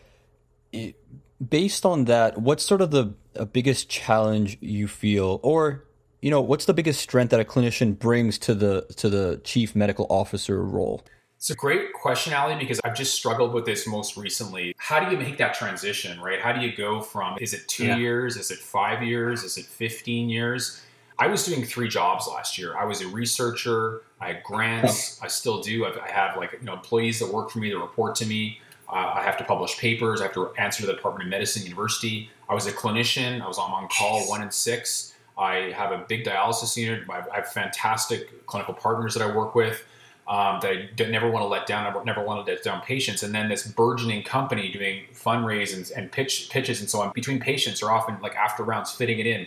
Based 1.47 1.85
on 1.85 2.07
that, 2.07 2.39
what's 2.39 2.65
sort 2.65 2.81
of 2.81 2.91
the 2.91 3.15
biggest 3.53 3.89
challenge 3.89 4.57
you 4.61 4.89
feel, 4.89 5.41
or 5.43 5.85
you 6.21 6.31
know, 6.31 6.41
what's 6.41 6.65
the 6.65 6.75
biggest 6.75 7.01
strength 7.01 7.31
that 7.31 7.41
a 7.41 7.45
clinician 7.45 7.99
brings 7.99 8.39
to 8.39 8.55
the 8.55 8.87
to 8.97 9.09
the 9.09 9.41
chief 9.45 9.77
medical 9.77 10.07
officer 10.09 10.63
role? 10.63 11.05
It's 11.45 11.51
a 11.51 11.55
great 11.55 11.93
question, 11.93 12.33
Ali, 12.33 12.55
because 12.55 12.81
I've 12.85 12.97
just 12.97 13.15
struggled 13.15 13.53
with 13.53 13.67
this 13.67 13.87
most 13.87 14.17
recently. 14.17 14.75
How 14.79 14.99
do 14.99 15.15
you 15.15 15.19
make 15.19 15.37
that 15.37 15.53
transition, 15.53 16.19
right? 16.19 16.41
How 16.41 16.53
do 16.53 16.63
you 16.63 16.75
go 16.75 17.03
from 17.03 17.37
is 17.39 17.53
it 17.53 17.69
two 17.69 17.85
yeah. 17.85 17.99
years? 17.99 18.39
Is 18.39 18.51
it 18.51 18.57
five 18.57 19.03
years? 19.03 19.45
Is 19.45 19.59
it 19.59 19.67
15 19.67 20.31
years? 20.31 20.81
I 21.19 21.27
was 21.27 21.45
doing 21.45 21.63
three 21.63 21.87
jobs 21.87 22.27
last 22.27 22.57
year. 22.57 22.75
I 22.79 22.87
was 22.87 23.03
a 23.03 23.09
researcher. 23.09 24.05
I 24.23 24.29
had 24.29 24.43
grants. 24.43 25.21
I 25.23 25.29
still 25.29 25.61
do. 25.61 25.85
I 25.85 26.11
have 26.11 26.39
like 26.39 26.53
you 26.53 26.65
know 26.65 26.73
employees 26.73 27.19
that 27.19 27.31
work 27.31 27.51
for 27.51 27.59
me 27.59 27.69
that 27.69 27.79
report 27.79 28.15
to 28.15 28.27
me. 28.27 28.59
Uh, 28.89 29.13
I 29.15 29.23
have 29.23 29.37
to 29.37 29.45
publish 29.45 29.77
papers. 29.77 30.23
I 30.23 30.25
have 30.25 30.33
to 30.33 30.49
answer 30.57 30.81
to 30.81 30.87
the 30.87 30.95
Department 30.95 31.25
of 31.25 31.29
Medicine, 31.29 31.63
University. 31.65 32.31
I 32.49 32.55
was 32.55 32.67
a 32.67 32.73
clinician. 32.73 33.43
I 33.43 33.47
was 33.47 33.59
on, 33.59 33.71
on 33.71 33.87
call 33.89 34.27
one 34.31 34.41
and 34.41 34.51
six. 34.51 35.13
I 35.37 35.75
have 35.77 35.93
a 35.93 36.07
big 36.09 36.25
dialysis 36.25 36.75
unit. 36.75 37.03
I 37.11 37.23
have 37.35 37.53
fantastic 37.53 38.47
clinical 38.47 38.73
partners 38.73 39.13
that 39.13 39.23
I 39.23 39.37
work 39.37 39.55
with. 39.55 39.85
Um, 40.26 40.59
that 40.62 40.71
I 40.71 40.88
d- 40.97 41.11
never 41.11 41.31
want 41.31 41.43
to 41.43 41.49
let 41.49 41.66
down, 41.66 41.85
never, 41.85 42.04
never 42.04 42.23
want 42.23 42.45
to 42.45 42.52
let 42.52 42.62
down 42.62 42.81
patients. 42.83 43.23
And 43.23 43.35
then 43.35 43.49
this 43.49 43.66
burgeoning 43.66 44.23
company 44.23 44.71
doing 44.73 45.04
fundraisers 45.12 45.90
and, 45.90 46.04
and 46.04 46.12
pitch 46.12 46.49
pitches 46.50 46.81
and 46.81 46.88
so 46.88 47.00
on 47.00 47.12
between 47.12 47.40
patients 47.40 47.83
are 47.83 47.90
often 47.90 48.16
like 48.23 48.35
after 48.35 48.62
rounds 48.62 48.93
fitting 48.93 49.19
it 49.19 49.26
in. 49.26 49.47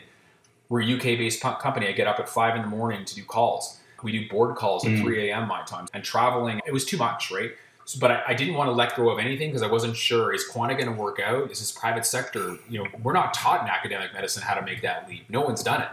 We're 0.69 0.81
a 0.81 0.96
UK 0.96 1.17
based 1.17 1.41
company. 1.41 1.88
I 1.88 1.93
get 1.93 2.07
up 2.07 2.19
at 2.19 2.29
five 2.29 2.55
in 2.55 2.62
the 2.62 2.67
morning 2.67 3.05
to 3.05 3.15
do 3.15 3.24
calls. 3.24 3.79
We 4.03 4.12
do 4.12 4.29
board 4.29 4.55
calls 4.55 4.86
at 4.86 4.91
mm. 4.91 5.01
3 5.01 5.29
a.m. 5.29 5.48
my 5.48 5.63
time 5.63 5.88
and 5.93 6.03
traveling. 6.03 6.62
It 6.67 6.74
was 6.74 6.86
too 6.86 6.98
much, 6.98 7.31
right? 7.31 7.51
So, 7.86 8.00
but 8.00 8.12
I, 8.12 8.24
I, 8.27 8.34
didn't 8.34 8.55
want 8.55 8.67
to 8.67 8.74
let 8.74 8.96
go 8.96 9.10
of 9.10 9.17
anything 9.17 9.50
because 9.50 9.63
I 9.63 9.67
wasn't 9.67 9.96
sure 9.96 10.34
is 10.34 10.46
Quanta 10.46 10.75
going 10.75 10.88
to 10.88 10.91
work 10.91 11.22
out? 11.22 11.50
Is 11.50 11.60
this 11.60 11.72
private 11.72 12.05
sector? 12.05 12.57
You 12.69 12.84
know, 12.84 12.89
we're 13.01 13.13
not 13.13 13.34
taught 13.34 13.62
in 13.62 13.69
academic 13.69 14.13
medicine 14.13 14.43
how 14.43 14.55
to 14.55 14.62
make 14.62 14.81
that 14.81 15.07
leap. 15.07 15.29
No 15.29 15.41
one's 15.41 15.63
done 15.63 15.81
it. 15.81 15.89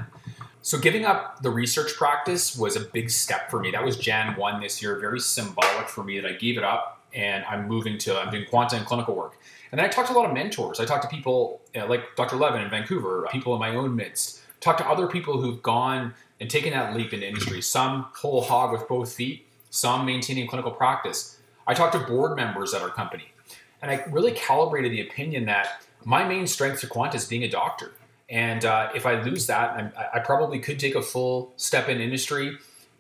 So 0.65 0.79
giving 0.79 1.05
up 1.05 1.43
the 1.43 1.51
research 1.51 1.95
practice 1.95 2.57
was 2.57 2.75
a 2.75 2.81
big 2.81 3.11
step 3.11 3.51
for 3.51 3.61
me. 3.61 3.71
That 3.73 3.85
was 3.85 3.99
Jan 3.99 4.35
1 4.35 4.63
this 4.63 4.81
year, 4.81 4.99
very 4.99 5.21
symbolic 5.21 5.91
for 5.91 6.03
me 6.03 6.19
that 6.19 6.27
I 6.27 6.33
gave 6.33 6.57
it 6.57 6.65
up 6.65 7.03
and 7.13 7.45
I'm 7.45 7.69
moving 7.69 7.99
to, 7.99 8.19
I'm 8.19 8.31
doing 8.31 8.47
quanta 8.49 8.77
and 8.77 8.87
clinical 8.87 9.15
work. 9.15 9.37
And 9.71 9.79
then 9.79 9.85
I 9.85 9.91
talked 9.91 10.09
to 10.09 10.15
a 10.15 10.17
lot 10.17 10.25
of 10.25 10.33
mentors. 10.33 10.81
I 10.81 10.87
talked 10.87 11.03
to 11.03 11.09
people 11.11 11.61
know, 11.75 11.85
like 11.85 12.17
Dr. 12.17 12.37
Levin 12.37 12.63
in 12.63 12.71
Vancouver, 12.71 13.29
people 13.31 13.53
in 13.53 13.61
my 13.61 13.77
own 13.77 13.95
midst, 13.95 14.41
talked 14.61 14.79
to 14.79 14.89
other 14.89 15.07
people 15.07 15.39
who've 15.39 15.63
gone 15.63 16.15
and 16.41 16.49
taken 16.49 16.73
that 16.73 16.97
leap 16.97 17.13
into 17.13 17.29
industry, 17.29 17.61
some 17.61 18.07
whole 18.15 18.41
hog 18.41 18.73
with 18.73 18.89
both 18.89 19.13
feet, 19.13 19.47
some 19.69 20.07
maintaining 20.07 20.49
clinical 20.49 20.73
practice. 20.73 21.41
I 21.67 21.75
talked 21.75 21.93
to 21.93 21.99
board 21.99 22.37
members 22.37 22.73
at 22.73 22.81
our 22.81 22.89
company. 22.89 23.35
And 23.83 23.91
I 23.91 24.03
really 24.09 24.33
calibrated 24.33 24.93
the 24.93 25.03
opinion 25.03 25.45
that 25.45 25.83
my 26.07 26.27
main 26.27 26.47
strength 26.47 26.81
to 26.81 26.87
quanta 26.87 27.19
is 27.19 27.27
being 27.27 27.45
a 27.45 27.51
doctor. 27.51 27.93
And 28.31 28.65
uh, 28.65 28.91
if 28.95 29.07
I 29.07 29.21
lose 29.23 29.47
that, 29.47 29.93
I, 29.97 30.19
I 30.19 30.19
probably 30.21 30.59
could 30.59 30.79
take 30.79 30.95
a 30.95 31.03
full 31.03 31.53
step 31.57 31.89
in 31.89 32.01
industry. 32.01 32.59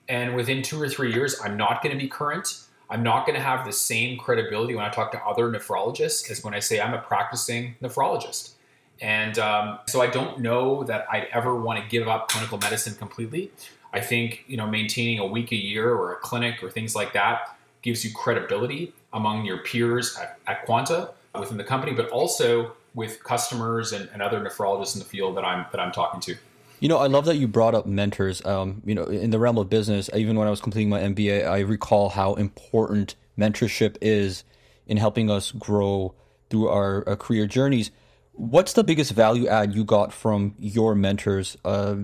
And 0.08 0.34
within 0.34 0.62
two 0.62 0.80
or 0.80 0.88
three 0.88 1.12
years, 1.12 1.40
I'm 1.42 1.56
not 1.56 1.82
going 1.82 1.96
to 1.96 2.00
be 2.00 2.08
current. 2.08 2.60
I'm 2.90 3.02
not 3.02 3.26
going 3.26 3.36
to 3.36 3.42
have 3.42 3.64
the 3.64 3.72
same 3.72 4.18
credibility 4.18 4.74
when 4.74 4.84
I 4.84 4.90
talk 4.90 5.10
to 5.12 5.24
other 5.24 5.50
nephrologists 5.50 6.30
as 6.30 6.44
when 6.44 6.54
I 6.54 6.60
say 6.60 6.80
I'm 6.80 6.92
a 6.92 7.00
practicing 7.00 7.76
nephrologist. 7.82 8.52
And 9.00 9.38
um, 9.38 9.78
so 9.88 10.02
I 10.02 10.06
don't 10.06 10.40
know 10.40 10.84
that 10.84 11.06
I'd 11.10 11.26
ever 11.32 11.56
want 11.56 11.82
to 11.82 11.88
give 11.88 12.06
up 12.06 12.28
clinical 12.28 12.58
medicine 12.58 12.94
completely. 12.94 13.50
I 13.92 14.00
think 14.00 14.44
you 14.46 14.56
know 14.56 14.66
maintaining 14.66 15.18
a 15.18 15.26
week 15.26 15.52
a 15.52 15.56
year 15.56 15.94
or 15.94 16.12
a 16.12 16.16
clinic 16.16 16.62
or 16.62 16.70
things 16.70 16.94
like 16.94 17.12
that 17.12 17.56
gives 17.82 18.04
you 18.04 18.12
credibility 18.12 18.92
among 19.12 19.44
your 19.44 19.58
peers 19.58 20.16
at, 20.18 20.38
at 20.46 20.64
Quanta 20.64 21.10
within 21.38 21.56
the 21.56 21.64
company, 21.64 21.92
but 21.92 22.08
also 22.10 22.72
with 22.94 23.22
customers 23.24 23.92
and, 23.92 24.08
and 24.12 24.22
other 24.22 24.40
nephrologists 24.40 24.94
in 24.94 25.00
the 25.00 25.04
field 25.04 25.36
that 25.36 25.44
I'm 25.44 25.66
that 25.72 25.80
I'm 25.80 25.92
talking 25.92 26.20
to. 26.20 26.36
You 26.80 26.88
know, 26.88 26.98
I 26.98 27.06
love 27.06 27.24
that 27.26 27.36
you 27.36 27.48
brought 27.48 27.74
up 27.74 27.86
mentors. 27.86 28.44
Um, 28.44 28.82
you 28.84 28.94
know, 28.94 29.04
in 29.04 29.30
the 29.30 29.38
realm 29.38 29.58
of 29.58 29.70
business, 29.70 30.10
even 30.14 30.36
when 30.36 30.46
I 30.46 30.50
was 30.50 30.60
completing 30.60 30.90
my 30.90 31.00
MBA, 31.00 31.46
I 31.46 31.60
recall 31.60 32.10
how 32.10 32.34
important 32.34 33.14
mentorship 33.38 33.96
is 34.00 34.44
in 34.86 34.96
helping 34.96 35.30
us 35.30 35.50
grow 35.52 36.14
through 36.50 36.68
our, 36.68 37.08
our 37.08 37.16
career 37.16 37.46
journeys. 37.46 37.90
What's 38.32 38.72
the 38.72 38.84
biggest 38.84 39.12
value 39.12 39.46
add 39.48 39.74
you 39.74 39.84
got 39.84 40.12
from 40.12 40.54
your 40.58 40.94
mentors? 40.94 41.56
Uh, 41.64 41.96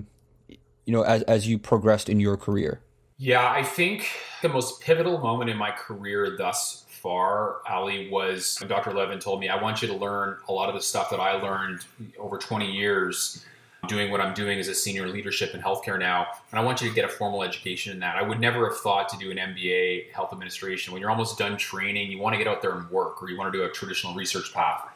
you 0.49 0.93
know, 0.93 1.03
as 1.03 1.23
as 1.23 1.47
you 1.47 1.59
progressed 1.59 2.09
in 2.09 2.21
your 2.21 2.37
career. 2.37 2.81
Yeah, 3.19 3.49
I 3.51 3.63
think 3.63 4.09
the 4.41 4.49
most 4.49 4.81
pivotal 4.81 5.19
moment 5.19 5.51
in 5.51 5.59
my 5.59 5.73
career 5.73 6.37
thus 6.39 6.87
far, 7.03 7.59
Ali, 7.69 8.11
was 8.11 8.57
Dr. 8.69 8.93
Levin 8.93 9.19
told 9.19 9.41
me, 9.41 9.49
I 9.49 9.61
want 9.61 9.83
you 9.83 9.89
to 9.89 9.95
learn 9.95 10.37
a 10.49 10.53
lot 10.53 10.69
of 10.69 10.75
the 10.75 10.83
stuff 10.83 11.11
that 11.11 11.21
I 11.21 11.33
learned 11.33 11.85
over 12.19 12.39
20 12.39 12.71
years 12.71 13.45
doing 13.89 14.11
what 14.11 14.21
I'm 14.21 14.35
doing 14.35 14.59
as 14.59 14.69
a 14.69 14.75
senior 14.75 15.09
leadership 15.09 15.55
in 15.55 15.61
healthcare 15.61 15.99
now. 15.99 16.27
And 16.51 16.61
I 16.61 16.63
want 16.63 16.83
you 16.83 16.89
to 16.89 16.95
get 16.95 17.05
a 17.05 17.09
formal 17.09 17.43
education 17.43 17.93
in 17.93 18.01
that. 18.01 18.17
I 18.17 18.23
would 18.23 18.39
never 18.39 18.69
have 18.69 18.79
thought 18.79 19.09
to 19.11 19.17
do 19.17 19.31
an 19.31 19.39
MBA 19.39 20.13
health 20.13 20.33
administration. 20.33 20.93
When 20.93 21.01
you're 21.01 21.11
almost 21.11 21.39
done 21.39 21.57
training, 21.57 22.11
you 22.11 22.19
want 22.19 22.35
to 22.35 22.39
get 22.39 22.47
out 22.47 22.61
there 22.61 22.77
and 22.77 22.89
work, 22.91 23.23
or 23.23 23.31
you 23.31 23.39
want 23.39 23.53
to 23.53 23.59
do 23.59 23.65
a 23.65 23.71
traditional 23.71 24.15
research 24.15 24.53
path. 24.53 24.87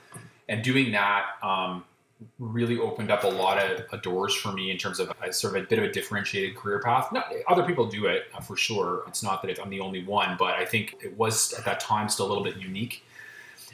And 0.48 0.62
doing 0.62 0.92
that, 0.92 1.24
um, 1.42 1.84
really 2.38 2.78
opened 2.78 3.10
up 3.10 3.24
a 3.24 3.28
lot 3.28 3.58
of 3.58 3.84
uh, 3.92 3.96
doors 3.98 4.34
for 4.34 4.52
me 4.52 4.70
in 4.70 4.78
terms 4.78 5.00
of 5.00 5.12
a, 5.22 5.32
sort 5.32 5.56
of 5.56 5.64
a 5.64 5.66
bit 5.66 5.78
of 5.78 5.84
a 5.84 5.92
differentiated 5.92 6.56
career 6.56 6.80
path. 6.80 7.10
No, 7.12 7.22
other 7.48 7.62
people 7.62 7.86
do 7.86 8.06
it 8.06 8.24
uh, 8.34 8.40
for 8.40 8.56
sure. 8.56 9.04
It's 9.06 9.22
not 9.22 9.42
that 9.42 9.58
I'm 9.60 9.70
the 9.70 9.80
only 9.80 10.04
one, 10.04 10.36
but 10.38 10.54
I 10.54 10.64
think 10.64 10.96
it 11.02 11.16
was 11.16 11.52
at 11.54 11.64
that 11.64 11.80
time 11.80 12.08
still 12.08 12.26
a 12.26 12.28
little 12.28 12.44
bit 12.44 12.56
unique. 12.56 13.04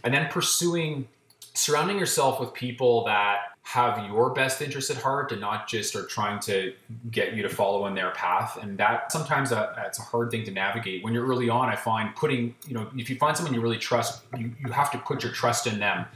And 0.04 0.14
then 0.14 0.28
pursuing, 0.30 1.08
surrounding 1.54 1.98
yourself 1.98 2.40
with 2.40 2.54
people 2.54 3.04
that 3.04 3.40
have 3.62 4.04
your 4.06 4.30
best 4.30 4.62
interest 4.62 4.90
at 4.90 4.96
heart 4.96 5.30
and 5.30 5.40
not 5.40 5.68
just 5.68 5.94
are 5.94 6.06
trying 6.06 6.40
to 6.40 6.72
get 7.10 7.34
you 7.34 7.42
to 7.42 7.48
follow 7.48 7.86
in 7.86 7.94
their 7.94 8.10
path. 8.12 8.58
And 8.60 8.76
that 8.78 9.12
sometimes 9.12 9.50
that, 9.50 9.76
that's 9.76 9.98
a 9.98 10.02
hard 10.02 10.30
thing 10.30 10.44
to 10.44 10.50
navigate. 10.50 11.04
When 11.04 11.12
you're 11.12 11.26
early 11.26 11.48
on, 11.48 11.68
I 11.68 11.76
find 11.76 12.14
putting, 12.16 12.54
you 12.66 12.74
know, 12.74 12.88
if 12.96 13.08
you 13.08 13.16
find 13.16 13.36
someone 13.36 13.54
you 13.54 13.60
really 13.60 13.78
trust, 13.78 14.22
you, 14.36 14.52
you 14.64 14.72
have 14.72 14.90
to 14.92 14.98
put 14.98 15.22
your 15.22 15.32
trust 15.32 15.66
in 15.66 15.78
them 15.78 16.06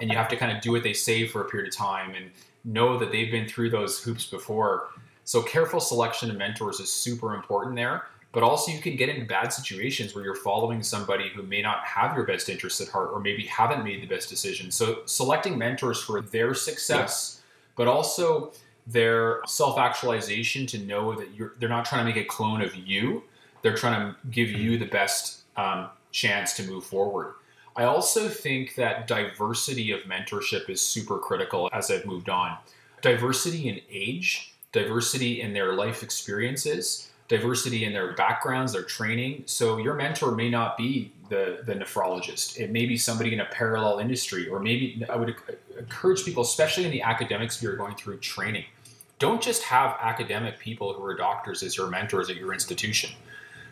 and 0.00 0.10
you 0.10 0.16
have 0.16 0.28
to 0.28 0.36
kind 0.36 0.56
of 0.56 0.62
do 0.62 0.72
what 0.72 0.82
they 0.82 0.92
say 0.92 1.26
for 1.26 1.42
a 1.42 1.48
period 1.48 1.68
of 1.68 1.74
time 1.74 2.14
and 2.14 2.30
know 2.64 2.98
that 2.98 3.12
they've 3.12 3.30
been 3.30 3.48
through 3.48 3.70
those 3.70 4.02
hoops 4.02 4.26
before. 4.26 4.88
So 5.24 5.42
careful 5.42 5.80
selection 5.80 6.30
of 6.30 6.36
mentors 6.36 6.80
is 6.80 6.92
super 6.92 7.34
important 7.34 7.76
there. 7.76 8.04
But 8.36 8.42
also, 8.42 8.70
you 8.70 8.80
can 8.80 8.96
get 8.96 9.08
into 9.08 9.24
bad 9.24 9.50
situations 9.50 10.14
where 10.14 10.22
you're 10.22 10.34
following 10.34 10.82
somebody 10.82 11.30
who 11.30 11.42
may 11.42 11.62
not 11.62 11.86
have 11.86 12.14
your 12.14 12.26
best 12.26 12.50
interests 12.50 12.82
at 12.82 12.88
heart 12.88 13.08
or 13.10 13.18
maybe 13.18 13.46
haven't 13.46 13.82
made 13.82 14.02
the 14.02 14.06
best 14.06 14.28
decision. 14.28 14.70
So, 14.70 14.98
selecting 15.06 15.56
mentors 15.56 16.02
for 16.02 16.20
their 16.20 16.52
success, 16.52 17.40
but 17.76 17.88
also 17.88 18.52
their 18.86 19.40
self 19.46 19.78
actualization 19.78 20.66
to 20.66 20.78
know 20.78 21.14
that 21.14 21.34
you're, 21.34 21.54
they're 21.58 21.70
not 21.70 21.86
trying 21.86 22.04
to 22.04 22.12
make 22.12 22.22
a 22.22 22.28
clone 22.28 22.60
of 22.60 22.74
you, 22.74 23.22
they're 23.62 23.74
trying 23.74 24.12
to 24.12 24.16
give 24.28 24.50
you 24.50 24.76
the 24.76 24.84
best 24.84 25.44
um, 25.56 25.88
chance 26.12 26.52
to 26.56 26.62
move 26.64 26.84
forward. 26.84 27.36
I 27.76 27.84
also 27.84 28.28
think 28.28 28.74
that 28.76 29.06
diversity 29.06 29.92
of 29.92 30.00
mentorship 30.02 30.70
is 30.70 30.80
super 30.80 31.18
critical 31.18 31.68
as 31.74 31.90
I've 31.90 32.06
moved 32.06 32.30
on. 32.30 32.56
Diversity 33.02 33.68
in 33.68 33.80
age, 33.90 34.54
diversity 34.72 35.42
in 35.42 35.52
their 35.52 35.74
life 35.74 36.02
experiences, 36.02 37.10
diversity 37.28 37.84
in 37.84 37.92
their 37.92 38.14
backgrounds, 38.14 38.72
their 38.72 38.82
training. 38.82 39.42
So 39.44 39.76
your 39.76 39.92
mentor 39.92 40.32
may 40.32 40.48
not 40.48 40.78
be 40.78 41.12
the, 41.28 41.60
the 41.66 41.74
nephrologist. 41.74 42.58
It 42.58 42.70
may 42.70 42.86
be 42.86 42.96
somebody 42.96 43.34
in 43.34 43.40
a 43.40 43.46
parallel 43.46 43.98
industry, 43.98 44.48
or 44.48 44.58
maybe 44.58 45.04
I 45.10 45.16
would 45.16 45.34
encourage 45.78 46.24
people, 46.24 46.44
especially 46.44 46.86
in 46.86 46.90
the 46.90 47.02
academics 47.02 47.26
academic 47.26 47.52
sphere, 47.52 47.76
going 47.76 47.94
through 47.96 48.18
training. 48.18 48.64
Don't 49.18 49.42
just 49.42 49.62
have 49.64 49.98
academic 50.00 50.58
people 50.58 50.94
who 50.94 51.04
are 51.04 51.14
doctors 51.14 51.62
as 51.62 51.76
your 51.76 51.88
mentors 51.88 52.30
at 52.30 52.36
your 52.36 52.54
institution. 52.54 53.10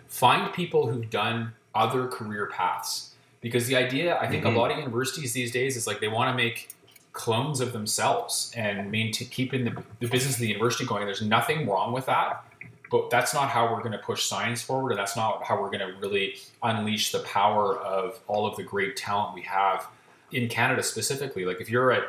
Find 0.09 0.53
people 0.53 0.91
who've 0.91 1.09
done 1.09 1.53
other 1.75 2.07
career 2.09 2.51
paths 2.53 3.14
because 3.45 3.67
the 3.69 3.77
idea 3.77 4.19
i 4.19 4.27
think 4.27 4.43
mm-hmm. 4.43 4.57
a 4.57 4.59
lot 4.59 4.73
of 4.73 4.79
universities 4.79 5.33
these 5.33 5.53
days 5.53 5.77
is 5.77 5.87
like 5.87 6.01
they 6.01 6.09
want 6.09 6.29
to 6.29 6.37
make 6.37 6.75
clones 7.15 7.61
of 7.61 7.73
themselves 7.73 8.53
and 8.57 8.91
maintain 8.91 9.29
keeping 9.29 9.65
the, 9.65 9.71
the 10.01 10.09
business 10.09 10.35
of 10.35 10.41
the 10.41 10.49
university 10.49 10.85
going. 10.85 11.05
There's 11.05 11.23
nothing 11.23 11.67
wrong 11.69 11.93
with 11.93 12.07
that 12.07 12.45
but 12.91 13.09
that's 13.09 13.33
not 13.33 13.49
how 13.49 13.73
we're 13.73 13.81
going 13.81 13.93
to 13.93 13.99
push 13.99 14.25
science 14.25 14.63
forward 14.63 14.91
and 14.91 14.99
that's 14.99 15.17
not 15.17 15.43
how 15.43 15.61
we're 15.61 15.71
going 15.71 15.81
to 15.81 15.99
really 16.01 16.37
unleash 16.63 17.13
the 17.13 17.21
power 17.21 17.79
of 17.79 18.21
all 18.27 18.47
of 18.47 18.57
the 18.57 18.63
great 18.63 18.97
talent 18.97 19.35
we 19.35 19.43
have 19.43 19.87
in 20.33 20.49
canada 20.49 20.83
specifically. 20.83 21.45
Like 21.45 21.61
if 21.61 21.71
you're 21.71 21.93
at 21.93 22.05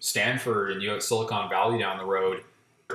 stanford 0.00 0.72
and 0.72 0.82
you 0.82 0.90
have 0.90 1.02
silicon 1.02 1.48
valley 1.48 1.78
down 1.78 1.98
the 1.98 2.04
road 2.04 2.42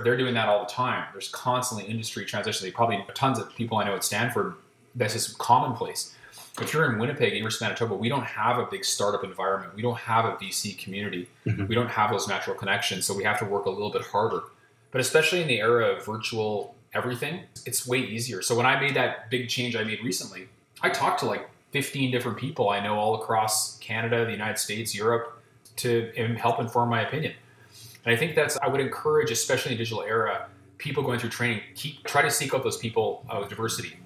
they're 0.03 0.17
doing 0.17 0.33
that 0.33 0.48
all 0.48 0.63
the 0.63 0.71
time. 0.71 1.05
There's 1.12 1.27
constantly 1.29 1.86
industry 1.86 2.25
transition. 2.25 2.65
They 2.65 2.71
probably 2.71 3.05
tons 3.13 3.39
of 3.39 3.53
people 3.55 3.77
i 3.77 3.83
know 3.83 3.95
at 3.95 4.03
stanford 4.03 4.55
that's 4.95 5.13
just 5.13 5.38
commonplace 5.38 6.15
if 6.60 6.74
you're 6.74 6.91
in 6.91 7.00
Winnipeg, 7.00 7.34
University 7.34 7.63
of 7.65 7.70
Manitoba, 7.70 7.96
we 7.96 8.10
don't 8.10 8.25
have 8.25 8.58
a 8.58 8.65
big 8.65 8.84
startup 8.84 9.24
environment. 9.24 9.74
We 9.75 9.81
don't 9.81 9.98
have 9.98 10.25
a 10.25 10.34
VC 10.34 10.77
community. 10.77 11.29
Mm-hmm. 11.46 11.67
We 11.67 11.75
don't 11.75 11.89
have 11.89 12.12
those 12.12 12.27
natural 12.27 12.55
connections. 12.55 13.05
So 13.05 13.13
we 13.13 13.24
have 13.24 13.39
to 13.39 13.46
work 13.46 13.65
a 13.65 13.70
little 13.70 13.91
bit 13.91 14.01
harder. 14.01 14.41
But 14.91 15.00
especially 15.00 15.41
in 15.41 15.48
the 15.48 15.60
era 15.60 15.86
of 15.86 16.05
virtual 16.05 16.75
everything, 16.93 17.41
it's 17.65 17.88
way 17.88 18.00
easier. 18.00 18.41
So 18.41 18.55
when 18.55 18.65
I 18.65 18.79
made 18.79 18.96
that 18.96 19.29
big 19.29 19.48
change 19.48 19.77
I 19.77 19.84
made 19.86 20.03
recently, 20.03 20.50
I 20.81 20.89
talked 20.89 21.22
to 21.22 21.25
like 21.25 21.50
15 21.72 22.12
different 22.12 22.38
people 22.38 22.70
I 22.70 22.81
know 22.81 22.96
all 22.96 23.15
across 23.15 23.77
Canada, 23.77 24.25
the 24.25 24.31
United 24.31 24.58
States, 24.58 24.93
Europe 24.93 25.41
to 25.77 26.12
help 26.38 26.60
inform 26.60 26.89
my 26.89 27.01
opinion. 27.01 27.34
And 28.03 28.13
I 28.13 28.17
think 28.17 28.36
that's, 28.36 28.58
I 28.58 28.67
would 28.67 28.81
encourage, 28.81 29.31
especially 29.31 29.72
in 29.72 29.77
the 29.77 29.84
digital 29.84 30.03
era, 30.03 30.48
people 30.79 31.01
going 31.01 31.20
through 31.20 31.29
training, 31.29 31.62
keep, 31.75 32.03
try 32.03 32.22
to 32.22 32.31
seek 32.31 32.53
out 32.53 32.63
those 32.63 32.77
people 32.77 33.25
uh, 33.29 33.38
with 33.39 33.50
diversity. 33.50 33.98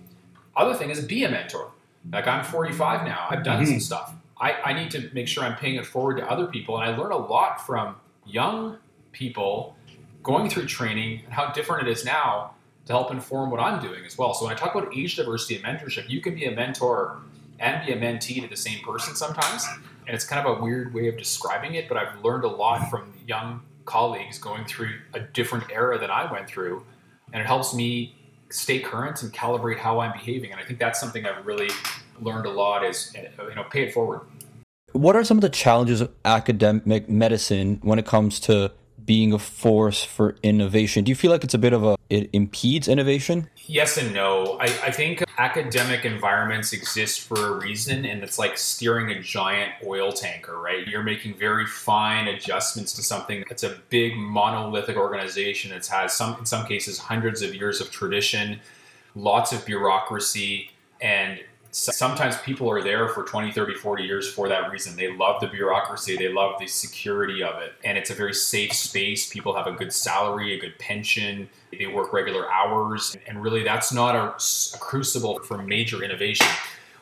Other 0.55 0.75
thing 0.75 0.91
is 0.91 1.03
be 1.03 1.23
a 1.23 1.29
mentor 1.29 1.71
like 2.11 2.27
I'm 2.27 2.43
45 2.43 3.05
now. 3.05 3.27
I've 3.29 3.43
done 3.43 3.63
mm-hmm. 3.63 3.71
some 3.71 3.79
stuff. 3.79 4.13
I, 4.39 4.53
I 4.63 4.73
need 4.73 4.91
to 4.91 5.09
make 5.13 5.27
sure 5.27 5.43
I'm 5.43 5.55
paying 5.55 5.75
it 5.75 5.85
forward 5.85 6.17
to 6.17 6.29
other 6.29 6.47
people. 6.47 6.79
And 6.79 6.89
I 6.89 6.97
learn 6.97 7.11
a 7.11 7.17
lot 7.17 7.65
from 7.65 7.95
young 8.25 8.77
people 9.11 9.75
going 10.23 10.49
through 10.49 10.65
training 10.65 11.21
and 11.25 11.33
how 11.33 11.51
different 11.51 11.87
it 11.87 11.91
is 11.91 12.03
now 12.03 12.51
to 12.85 12.93
help 12.93 13.11
inform 13.11 13.49
what 13.49 13.59
I'm 13.59 13.81
doing 13.81 14.05
as 14.05 14.17
well. 14.17 14.33
So 14.33 14.45
when 14.45 14.53
I 14.53 14.57
talk 14.57 14.75
about 14.75 14.95
age 14.95 15.15
diversity 15.15 15.55
and 15.55 15.63
mentorship, 15.63 16.09
you 16.09 16.21
can 16.21 16.35
be 16.35 16.45
a 16.45 16.51
mentor 16.51 17.19
and 17.59 17.85
be 17.85 17.93
a 17.93 17.97
mentee 17.97 18.41
to 18.41 18.47
the 18.47 18.57
same 18.57 18.83
person 18.83 19.15
sometimes. 19.15 19.65
And 20.07 20.13
it's 20.13 20.25
kind 20.25 20.45
of 20.45 20.59
a 20.59 20.61
weird 20.61 20.93
way 20.93 21.07
of 21.07 21.17
describing 21.17 21.75
it, 21.75 21.87
but 21.87 21.97
I've 21.97 22.23
learned 22.23 22.43
a 22.43 22.49
lot 22.49 22.89
from 22.89 23.13
young 23.25 23.61
colleagues 23.85 24.37
going 24.37 24.65
through 24.65 24.93
a 25.13 25.19
different 25.19 25.71
era 25.71 25.97
than 25.97 26.11
I 26.11 26.31
went 26.31 26.47
through. 26.47 26.83
And 27.33 27.41
it 27.41 27.47
helps 27.47 27.73
me 27.73 28.14
stay 28.49 28.79
current 28.79 29.23
and 29.23 29.33
calibrate 29.33 29.77
how 29.77 29.99
I'm 29.99 30.11
behaving. 30.11 30.51
And 30.51 30.59
I 30.59 30.63
think 30.63 30.79
that's 30.79 30.99
something 30.99 31.25
I've 31.25 31.45
really 31.45 31.69
learned 32.21 32.45
a 32.45 32.51
lot 32.51 32.83
is 32.85 33.13
you 33.15 33.55
know 33.55 33.63
pay 33.69 33.83
it 33.83 33.93
forward. 33.93 34.21
What 34.93 35.15
are 35.15 35.23
some 35.23 35.37
of 35.37 35.41
the 35.41 35.49
challenges 35.49 36.01
of 36.01 36.11
academic 36.23 37.09
medicine 37.09 37.79
when 37.83 37.99
it 37.99 38.05
comes 38.05 38.39
to 38.41 38.71
being 39.03 39.33
a 39.33 39.39
force 39.39 40.03
for 40.03 40.37
innovation? 40.41 41.03
Do 41.03 41.09
you 41.09 41.15
feel 41.15 41.31
like 41.31 41.43
it's 41.43 41.53
a 41.53 41.59
bit 41.59 41.73
of 41.73 41.83
a 41.83 41.97
it 42.09 42.29
impedes 42.33 42.87
innovation? 42.87 43.49
Yes 43.67 43.97
and 43.97 44.13
no. 44.13 44.57
I, 44.59 44.65
I 44.65 44.91
think 44.91 45.23
academic 45.37 46.05
environments 46.05 46.71
exist 46.71 47.21
for 47.21 47.35
a 47.35 47.51
reason, 47.59 48.05
and 48.05 48.23
it's 48.23 48.37
like 48.37 48.57
steering 48.57 49.09
a 49.09 49.19
giant 49.19 49.73
oil 49.85 50.11
tanker, 50.11 50.59
right? 50.59 50.87
You're 50.87 51.03
making 51.03 51.35
very 51.35 51.65
fine 51.65 52.27
adjustments 52.27 52.93
to 52.93 53.03
something 53.03 53.43
that's 53.49 53.63
a 53.63 53.77
big 53.89 54.15
monolithic 54.15 54.97
organization 54.97 55.71
that 55.71 55.85
has 55.87 56.13
some, 56.13 56.37
in 56.37 56.45
some 56.45 56.65
cases, 56.67 56.99
hundreds 56.99 57.41
of 57.41 57.55
years 57.55 57.81
of 57.81 57.89
tradition, 57.89 58.59
lots 59.15 59.51
of 59.51 59.65
bureaucracy, 59.65 60.69
and 61.01 61.39
sometimes 61.75 62.37
people 62.37 62.69
are 62.71 62.81
there 62.81 63.09
for 63.09 63.23
20 63.23 63.51
30 63.51 63.75
40 63.75 64.03
years 64.03 64.31
for 64.31 64.47
that 64.47 64.71
reason. 64.71 64.95
They 64.95 65.11
love 65.11 65.41
the 65.41 65.47
bureaucracy. 65.47 66.15
They 66.15 66.29
love 66.29 66.57
the 66.57 66.67
security 66.67 67.43
of 67.43 67.61
it. 67.61 67.73
And 67.83 67.97
it's 67.97 68.09
a 68.09 68.13
very 68.13 68.33
safe 68.33 68.71
space. 68.71 69.29
People 69.29 69.53
have 69.55 69.67
a 69.67 69.73
good 69.73 69.91
salary 69.91 70.53
a 70.53 70.59
good 70.59 70.79
pension. 70.79 71.49
They 71.77 71.87
work 71.87 72.13
regular 72.13 72.49
hours. 72.49 73.17
And 73.27 73.43
really 73.43 73.63
that's 73.63 73.91
not 73.91 74.15
a, 74.15 74.75
a 74.75 74.79
crucible 74.79 75.39
for 75.39 75.57
major 75.57 76.01
innovation. 76.01 76.47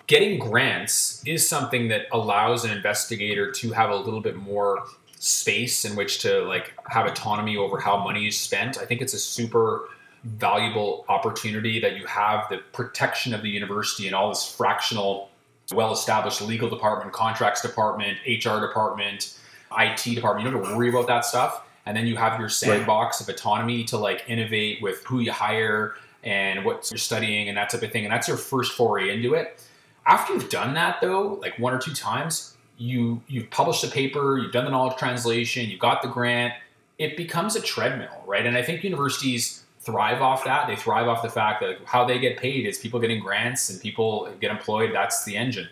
Getting 0.07 0.39
grants 0.39 1.21
is 1.25 1.47
something 1.47 1.87
that 1.89 2.07
allows 2.11 2.65
an 2.65 2.71
investigator 2.71 3.51
to 3.51 3.71
have 3.71 3.91
a 3.91 3.95
little 3.95 4.21
bit 4.21 4.35
more 4.35 4.85
space 5.19 5.85
in 5.85 5.95
which 5.95 6.19
to 6.19 6.39
like 6.45 6.73
have 6.89 7.05
autonomy 7.05 7.57
over 7.57 7.79
how 7.79 8.03
money 8.03 8.27
is 8.27 8.37
spent. 8.37 8.79
I 8.79 8.85
think 8.85 9.01
it's 9.01 9.13
a 9.13 9.19
super 9.19 9.89
valuable 10.23 11.05
opportunity 11.09 11.79
that 11.79 11.97
you 11.97 12.05
have 12.05 12.47
the 12.49 12.57
protection 12.71 13.33
of 13.33 13.41
the 13.41 13.49
university 13.49 14.07
and 14.07 14.15
all 14.15 14.29
this 14.29 14.47
fractional 14.47 15.29
well 15.73 15.91
established 15.91 16.41
legal 16.41 16.69
department 16.69 17.11
contracts 17.13 17.61
department 17.61 18.17
hr 18.25 18.59
department 18.59 19.37
it 19.79 20.15
department 20.15 20.45
you 20.45 20.51
don't 20.51 20.61
have 20.61 20.71
to 20.71 20.77
worry 20.77 20.89
about 20.89 21.07
that 21.07 21.25
stuff. 21.25 21.65
And 21.85 21.97
then 21.97 22.07
you 22.07 22.15
have 22.15 22.39
your 22.39 22.49
sandbox 22.49 23.19
right. 23.19 23.29
of 23.29 23.35
autonomy 23.35 23.83
to 23.85 23.97
like 23.97 24.23
innovate 24.27 24.81
with 24.81 25.03
who 25.03 25.19
you 25.19 25.31
hire 25.31 25.95
and 26.23 26.63
what 26.63 26.89
you're 26.89 26.97
studying 26.97 27.49
and 27.49 27.57
that 27.57 27.69
type 27.69 27.83
of 27.83 27.91
thing 27.91 28.05
and 28.05 28.13
that's 28.13 28.27
your 28.27 28.37
first 28.37 28.73
foray 28.73 29.13
into 29.13 29.33
it. 29.33 29.61
After 30.05 30.33
you've 30.33 30.49
done 30.49 30.73
that 30.75 31.01
though 31.01 31.39
like 31.41 31.57
one 31.59 31.73
or 31.73 31.79
two 31.79 31.93
times 31.93 32.55
you 32.77 33.21
you've 33.27 33.49
published 33.49 33.83
a 33.83 33.87
paper 33.87 34.37
you've 34.37 34.51
done 34.51 34.65
the 34.65 34.71
knowledge 34.71 34.97
translation 34.97 35.69
you 35.69 35.77
got 35.77 36.01
the 36.01 36.07
grant 36.07 36.53
it 36.97 37.17
becomes 37.17 37.55
a 37.55 37.61
treadmill 37.61 38.23
right? 38.25 38.45
And 38.45 38.57
i 38.57 38.63
think 38.63 38.83
universities 38.83 39.62
thrive 39.83 40.21
off 40.21 40.45
that. 40.45 40.67
They 40.67 40.75
thrive 40.75 41.07
off 41.07 41.21
the 41.21 41.29
fact 41.29 41.61
that 41.61 41.77
how 41.85 42.05
they 42.05 42.19
get 42.19 42.37
paid 42.37 42.65
is 42.65 42.77
people 42.77 42.99
getting 42.99 43.19
grants 43.19 43.69
and 43.69 43.79
people 43.81 44.29
get 44.39 44.51
employed. 44.51 44.93
That's 44.93 45.25
the 45.25 45.35
engine. 45.35 45.67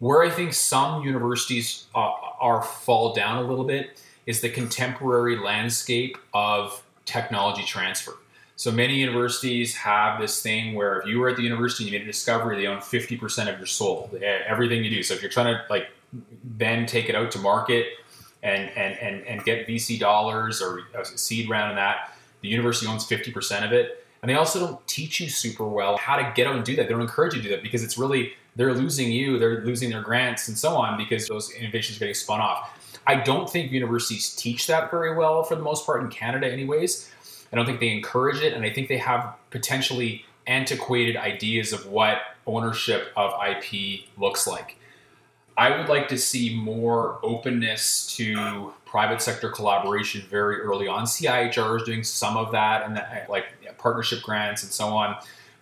Where 0.00 0.22
I 0.22 0.30
think 0.30 0.54
some 0.54 1.02
universities 1.02 1.86
uh, 1.94 2.12
are 2.40 2.62
fall 2.62 3.14
down 3.14 3.42
a 3.44 3.46
little 3.46 3.64
bit 3.64 4.02
is 4.26 4.40
the 4.40 4.50
contemporary 4.50 5.38
landscape 5.38 6.18
of 6.32 6.82
technology 7.04 7.62
transfer. 7.64 8.16
So 8.56 8.70
many 8.70 8.96
universities 8.96 9.74
have 9.76 10.20
this 10.20 10.42
thing 10.42 10.74
where 10.74 11.00
if 11.00 11.06
you 11.06 11.18
were 11.18 11.28
at 11.28 11.36
the 11.36 11.42
university 11.42 11.84
and 11.84 11.92
you 11.92 11.98
made 11.98 12.04
a 12.04 12.10
discovery, 12.10 12.56
they 12.56 12.66
own 12.66 12.78
50% 12.78 13.52
of 13.52 13.58
your 13.58 13.66
soul, 13.66 14.10
everything 14.22 14.84
you 14.84 14.90
do. 14.90 15.02
So 15.02 15.14
if 15.14 15.22
you're 15.22 15.30
trying 15.30 15.54
to 15.54 15.64
like 15.68 15.88
then 16.44 16.86
take 16.86 17.08
it 17.08 17.16
out 17.16 17.32
to 17.32 17.38
market 17.38 17.86
and 18.42 18.70
and 18.70 18.96
and, 18.98 19.26
and 19.26 19.44
get 19.44 19.66
VC 19.66 19.98
dollars 19.98 20.62
or 20.62 20.82
a 20.94 21.04
seed 21.04 21.48
round 21.48 21.70
in 21.70 21.76
that, 21.76 22.13
the 22.44 22.50
university 22.50 22.86
owns 22.86 23.06
50% 23.06 23.64
of 23.64 23.72
it. 23.72 24.06
And 24.20 24.30
they 24.30 24.34
also 24.34 24.60
don't 24.60 24.86
teach 24.86 25.18
you 25.18 25.30
super 25.30 25.64
well 25.66 25.96
how 25.96 26.16
to 26.16 26.32
get 26.34 26.46
out 26.46 26.54
and 26.54 26.62
do 26.64 26.76
that. 26.76 26.82
They 26.82 26.92
don't 26.92 27.00
encourage 27.00 27.34
you 27.34 27.40
to 27.40 27.48
do 27.48 27.54
that 27.54 27.62
because 27.62 27.82
it's 27.82 27.96
really, 27.96 28.34
they're 28.54 28.74
losing 28.74 29.10
you, 29.10 29.38
they're 29.38 29.64
losing 29.64 29.88
their 29.88 30.02
grants 30.02 30.48
and 30.48 30.56
so 30.56 30.76
on 30.76 30.98
because 30.98 31.26
those 31.26 31.50
innovations 31.52 31.96
are 31.96 32.00
getting 32.00 32.14
spun 32.14 32.42
off. 32.42 33.00
I 33.06 33.14
don't 33.16 33.48
think 33.48 33.72
universities 33.72 34.36
teach 34.36 34.66
that 34.66 34.90
very 34.90 35.14
well 35.16 35.42
for 35.42 35.54
the 35.56 35.62
most 35.62 35.86
part 35.86 36.02
in 36.02 36.10
Canada, 36.10 36.46
anyways. 36.46 37.10
I 37.50 37.56
don't 37.56 37.64
think 37.64 37.80
they 37.80 37.90
encourage 37.90 38.42
it. 38.42 38.52
And 38.52 38.62
I 38.62 38.70
think 38.70 38.88
they 38.88 38.98
have 38.98 39.36
potentially 39.48 40.26
antiquated 40.46 41.16
ideas 41.16 41.72
of 41.72 41.86
what 41.86 42.18
ownership 42.46 43.10
of 43.16 43.32
IP 43.42 44.00
looks 44.18 44.46
like. 44.46 44.76
I 45.56 45.76
would 45.76 45.88
like 45.88 46.08
to 46.08 46.18
see 46.18 46.56
more 46.56 47.20
openness 47.22 48.06
to 48.16 48.72
private 48.84 49.22
sector 49.22 49.50
collaboration 49.50 50.22
very 50.28 50.60
early 50.60 50.88
on. 50.88 51.04
CIHR 51.04 51.76
is 51.76 51.82
doing 51.84 52.02
some 52.02 52.36
of 52.36 52.52
that 52.52 52.86
and 52.86 52.96
that, 52.96 53.28
like 53.28 53.46
partnership 53.78 54.22
grants 54.22 54.62
and 54.62 54.72
so 54.72 54.88
on. 54.88 55.16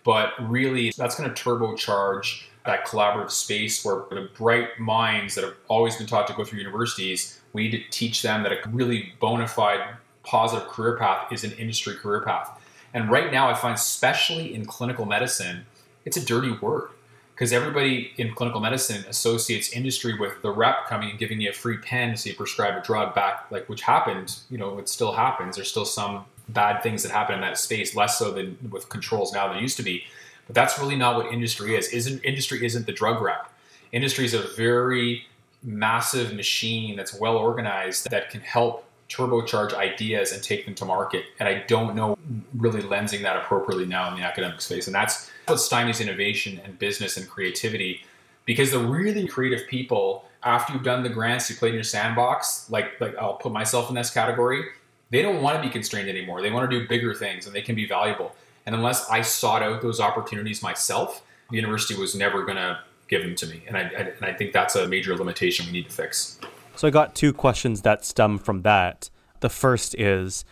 But 0.05 0.33
really, 0.39 0.93
that's 0.97 1.15
going 1.17 1.33
to 1.33 1.43
turbocharge 1.43 2.43
that 2.65 2.87
collaborative 2.87 3.31
space 3.31 3.85
where 3.85 4.05
the 4.11 4.29
bright 4.37 4.79
minds 4.79 5.35
that 5.35 5.45
have 5.45 5.55
always 5.69 5.97
been 5.97 6.07
taught 6.07 6.27
to 6.29 6.35
go 6.35 6.45
through 6.45 6.61
universities, 6.61 7.41
we 7.53 7.65
need 7.65 7.71
to 7.73 7.91
teach 7.91 8.23
them 8.23 8.43
that 8.45 8.53
a 8.53 8.69
really 8.71 9.13
bona 9.21 9.49
fide 9.49 9.81
positive 10.23 10.69
career 10.69 10.97
path 10.97 11.33
is 11.33 11.45
an 11.45 11.53
industry 11.53 11.95
career 11.97 12.23
path. 12.23 12.61
And 12.95 13.11
right 13.11 13.33
now, 13.33 13.49
I 13.49 13.55
find, 13.55 13.75
especially 13.75 14.55
in 14.55 14.65
clinical 14.65 15.05
medicine, 15.05 15.67
it's 16.05 16.17
a 16.17 16.25
dirty 16.25 16.53
word 16.53 16.91
because 17.35 17.53
everybody 17.53 18.13
in 18.19 18.35
clinical 18.35 18.61
medicine 18.61 19.05
associates 19.09 19.73
industry 19.73 20.19
with 20.19 20.41
the 20.43 20.51
rep 20.51 20.87
coming 20.87 21.11
and 21.11 21.19
giving 21.19 21.41
you 21.41 21.51
a 21.51 21.53
free 21.53 21.79
pen 21.79 22.17
so 22.17 22.31
you 22.31 22.37
prescribe 22.37 22.77
a 22.77 22.85
drug 22.85 23.15
back, 23.15 23.47
like 23.51 23.69
which 23.69 23.83
happened. 23.83 24.39
You 24.51 24.59
know, 24.59 24.79
it 24.79 24.89
still 24.89 25.13
happens. 25.13 25.57
There's 25.57 25.71
still 25.71 25.85
some 25.85 26.25
bad 26.49 26.83
things 26.83 27.03
that 27.03 27.13
happen 27.13 27.35
in 27.35 27.41
that 27.41 27.59
space, 27.59 27.97
less 27.97 28.19
so 28.19 28.31
than 28.31 28.59
with 28.71 28.89
controls 28.89 29.33
now 29.33 29.53
than 29.53 29.63
used 29.63 29.77
to 29.79 29.83
be. 29.83 30.05
But 30.47 30.55
that's 30.55 30.79
really 30.79 30.97
not 30.97 31.17
what 31.17 31.33
industry 31.33 31.75
is. 31.75 31.89
Isn't 31.89 32.21
industry 32.25 32.65
isn't 32.65 32.87
the 32.87 32.93
drug 32.93 33.23
rep. 33.23 33.51
Industry 33.93 34.25
is 34.25 34.35
a 34.35 34.43
very 34.57 35.27
massive 35.63 36.35
machine 36.35 36.97
that's 36.97 37.15
well 37.15 37.37
organized 37.37 38.11
that 38.11 38.31
can 38.31 38.41
help 38.41 38.85
turbocharge 39.09 39.75
ideas 39.75 40.33
and 40.33 40.43
take 40.43 40.65
them 40.65 40.75
to 40.75 40.85
market. 40.85 41.25
And 41.39 41.49
I 41.49 41.65
don't 41.67 41.95
know 41.95 42.19
really 42.57 42.83
lensing 42.83 43.23
that 43.23 43.37
appropriately 43.37 43.87
now 43.87 44.11
in 44.11 44.19
the 44.19 44.27
academic 44.27 44.61
space. 44.61 44.87
And 44.87 44.95
that's 44.95 45.31
what 45.47 45.59
stymies 45.59 46.01
innovation 46.01 46.61
and 46.65 46.79
business 46.79 47.17
and 47.17 47.29
creativity. 47.29 48.03
Because 48.45 48.73
the 48.73 48.79
really 48.79 49.27
creative 49.27 49.69
people, 49.69 50.25
after 50.43 50.73
you've 50.73 50.83
done 50.83 51.03
the 51.03 51.09
grants, 51.09 51.49
you 51.49 51.57
played 51.57 51.71
in 51.71 51.75
your 51.75 51.85
sandbox, 51.85 52.69
like 52.71 53.01
like 53.01 53.17
I'll 53.17 53.35
put 53.35 53.53
myself 53.53 53.89
in 53.89 53.95
this 53.95 54.11
category, 54.11 54.65
they 55.11 55.23
don't 55.23 55.43
want 55.43 55.57
to 55.57 55.63
be 55.63 55.69
constrained 55.71 56.09
anymore. 56.09 56.43
They 56.43 56.51
want 56.51 56.69
to 56.71 56.81
do 56.81 56.89
bigger 56.89 57.15
things 57.15 57.47
and 57.47 57.55
they 57.55 57.63
can 57.63 57.75
be 57.75 57.87
valuable. 57.87 58.35
And 58.67 58.75
unless 58.75 59.09
I 59.09 59.23
sought 59.23 59.63
out 59.63 59.83
those 59.83 60.01
opportunities 60.01 60.63
myself, 60.63 61.23
the 61.51 61.57
university 61.57 61.95
was 61.99 62.15
never 62.15 62.45
going 62.45 62.57
to 62.57 62.79
give 63.09 63.23
them 63.23 63.35
to 63.37 63.47
me. 63.47 63.63
And 63.69 63.77
I, 63.77 63.81
I, 63.81 63.85
and 63.85 64.25
I 64.25 64.33
think 64.33 64.53
that's 64.53 64.75
a 64.75 64.87
major 64.87 65.17
limitation 65.17 65.67
we 65.67 65.73
need 65.73 65.87
to 65.87 65.93
fix. 65.93 66.39
So 66.77 66.89
I 66.89 66.91
got 66.91 67.15
two 67.15 67.33
questions 67.33 67.83
that 67.83 68.05
stem 68.05 68.39
from 68.39 68.63
that. 68.63 69.11
The 69.41 69.51
first 69.51 69.95
is 69.97 70.45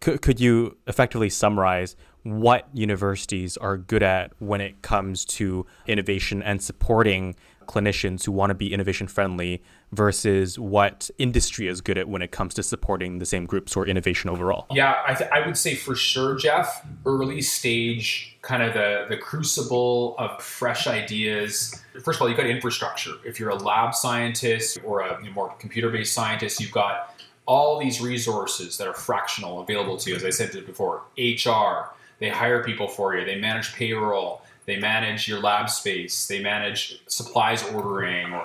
could, 0.00 0.20
could 0.20 0.40
you 0.40 0.76
effectively 0.86 1.30
summarize 1.30 1.96
what 2.28 2.68
universities 2.72 3.56
are 3.56 3.76
good 3.76 4.02
at 4.02 4.32
when 4.38 4.60
it 4.60 4.82
comes 4.82 5.24
to 5.24 5.66
innovation 5.86 6.42
and 6.42 6.62
supporting 6.62 7.34
clinicians 7.66 8.24
who 8.24 8.32
want 8.32 8.50
to 8.50 8.54
be 8.54 8.72
innovation 8.72 9.06
friendly 9.06 9.62
versus 9.92 10.58
what 10.58 11.10
industry 11.18 11.68
is 11.68 11.80
good 11.80 11.98
at 11.98 12.08
when 12.08 12.22
it 12.22 12.30
comes 12.30 12.54
to 12.54 12.62
supporting 12.62 13.18
the 13.18 13.26
same 13.26 13.46
groups 13.46 13.76
or 13.76 13.86
innovation 13.86 14.30
overall? 14.30 14.66
Yeah, 14.70 15.02
I, 15.06 15.14
th- 15.14 15.30
I 15.30 15.46
would 15.46 15.56
say 15.56 15.74
for 15.74 15.94
sure, 15.94 16.34
Jeff, 16.36 16.84
early 17.06 17.42
stage, 17.42 18.36
kind 18.42 18.62
of 18.62 18.72
the, 18.74 19.06
the 19.08 19.16
crucible 19.16 20.16
of 20.18 20.42
fresh 20.42 20.86
ideas. 20.86 21.82
First 22.02 22.18
of 22.18 22.22
all, 22.22 22.28
you've 22.28 22.38
got 22.38 22.46
infrastructure. 22.46 23.12
If 23.24 23.38
you're 23.38 23.50
a 23.50 23.56
lab 23.56 23.94
scientist 23.94 24.78
or 24.82 25.02
a 25.02 25.22
more 25.30 25.54
computer 25.58 25.90
based 25.90 26.14
scientist, 26.14 26.60
you've 26.60 26.72
got 26.72 27.14
all 27.46 27.78
these 27.78 28.00
resources 28.00 28.76
that 28.76 28.86
are 28.86 28.94
fractional 28.94 29.60
available 29.60 29.96
to 29.96 30.10
you. 30.10 30.16
As 30.16 30.24
I 30.24 30.30
said 30.30 30.52
before, 30.66 31.02
HR, 31.16 31.94
they 32.18 32.28
hire 32.28 32.62
people 32.64 32.88
for 32.88 33.16
you, 33.16 33.24
they 33.24 33.36
manage 33.36 33.74
payroll, 33.74 34.42
they 34.66 34.78
manage 34.78 35.26
your 35.26 35.40
lab 35.40 35.70
space, 35.70 36.26
they 36.26 36.42
manage 36.42 37.00
supplies 37.06 37.62
ordering 37.70 38.34
or 38.34 38.44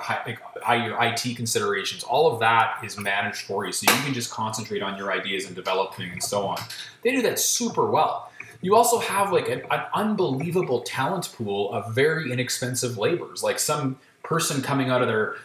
your 0.75 1.03
IT 1.03 1.36
considerations. 1.36 2.03
All 2.03 2.31
of 2.31 2.39
that 2.39 2.79
is 2.83 2.97
managed 2.97 3.41
for 3.41 3.65
you, 3.65 3.73
so 3.73 3.91
you 3.91 4.01
can 4.03 4.13
just 4.13 4.31
concentrate 4.31 4.81
on 4.81 4.97
your 4.97 5.12
ideas 5.12 5.45
and 5.45 5.55
developing 5.55 6.12
and 6.12 6.23
so 6.23 6.45
on. 6.45 6.57
They 7.01 7.12
do 7.12 7.21
that 7.23 7.39
super 7.39 7.89
well. 7.89 8.31
You 8.62 8.75
also 8.75 8.99
have 8.99 9.33
like 9.33 9.49
an, 9.49 9.63
an 9.69 9.83
unbelievable 9.93 10.81
talent 10.81 11.29
pool 11.36 11.73
of 11.73 11.93
very 11.93 12.31
inexpensive 12.31 12.97
labors, 12.97 13.43
like 13.43 13.59
some 13.59 13.99
person 14.23 14.62
coming 14.62 14.89
out 14.89 15.01
of 15.01 15.09
their 15.09 15.36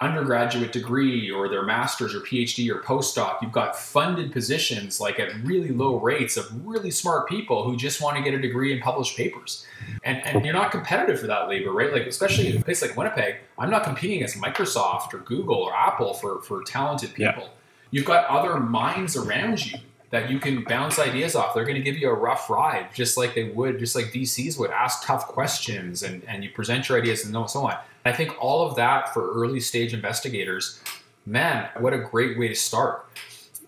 undergraduate 0.00 0.70
degree 0.72 1.28
or 1.30 1.48
their 1.48 1.64
master's 1.64 2.14
or 2.14 2.20
PhD 2.20 2.70
or 2.70 2.80
postdoc. 2.80 3.42
You've 3.42 3.52
got 3.52 3.76
funded 3.76 4.30
positions 4.30 5.00
like 5.00 5.18
at 5.18 5.34
really 5.42 5.70
low 5.70 5.98
rates 5.98 6.36
of 6.36 6.46
really 6.66 6.90
smart 6.90 7.28
people 7.28 7.64
who 7.64 7.76
just 7.76 8.00
want 8.00 8.16
to 8.16 8.22
get 8.22 8.32
a 8.32 8.38
degree 8.38 8.72
and 8.72 8.80
publish 8.80 9.16
papers. 9.16 9.66
And, 10.04 10.24
and 10.24 10.44
you're 10.44 10.54
not 10.54 10.70
competitive 10.70 11.18
for 11.18 11.26
that 11.26 11.48
labor, 11.48 11.72
right? 11.72 11.92
Like, 11.92 12.06
especially 12.06 12.48
in 12.48 12.60
a 12.60 12.64
place 12.64 12.80
like 12.80 12.96
Winnipeg, 12.96 13.36
I'm 13.58 13.70
not 13.70 13.82
competing 13.82 14.18
against 14.18 14.40
Microsoft 14.40 15.14
or 15.14 15.18
Google 15.18 15.56
or 15.56 15.74
Apple 15.74 16.14
for, 16.14 16.42
for 16.42 16.62
talented 16.62 17.14
people. 17.14 17.42
Yeah. 17.42 17.48
You've 17.90 18.06
got 18.06 18.26
other 18.26 18.60
minds 18.60 19.16
around 19.16 19.66
you 19.66 19.78
that 20.10 20.30
you 20.30 20.38
can 20.38 20.64
bounce 20.64 20.98
ideas 20.98 21.34
off. 21.34 21.54
They're 21.54 21.64
going 21.64 21.76
to 21.76 21.82
give 21.82 21.98
you 21.98 22.08
a 22.08 22.14
rough 22.14 22.48
ride, 22.48 22.88
just 22.94 23.16
like 23.16 23.34
they 23.34 23.44
would, 23.44 23.78
just 23.78 23.94
like 23.94 24.06
VCs 24.06 24.58
would. 24.58 24.70
Ask 24.70 25.04
tough 25.04 25.26
questions 25.26 26.02
and, 26.02 26.22
and 26.26 26.42
you 26.42 26.50
present 26.50 26.88
your 26.88 26.98
ideas 26.98 27.24
and 27.24 27.50
so 27.50 27.66
on. 27.66 27.76
I 28.04 28.12
think 28.12 28.34
all 28.40 28.66
of 28.66 28.76
that 28.76 29.12
for 29.12 29.30
early 29.32 29.60
stage 29.60 29.92
investigators, 29.92 30.80
man, 31.26 31.68
what 31.78 31.92
a 31.92 31.98
great 31.98 32.38
way 32.38 32.48
to 32.48 32.54
start. 32.54 33.06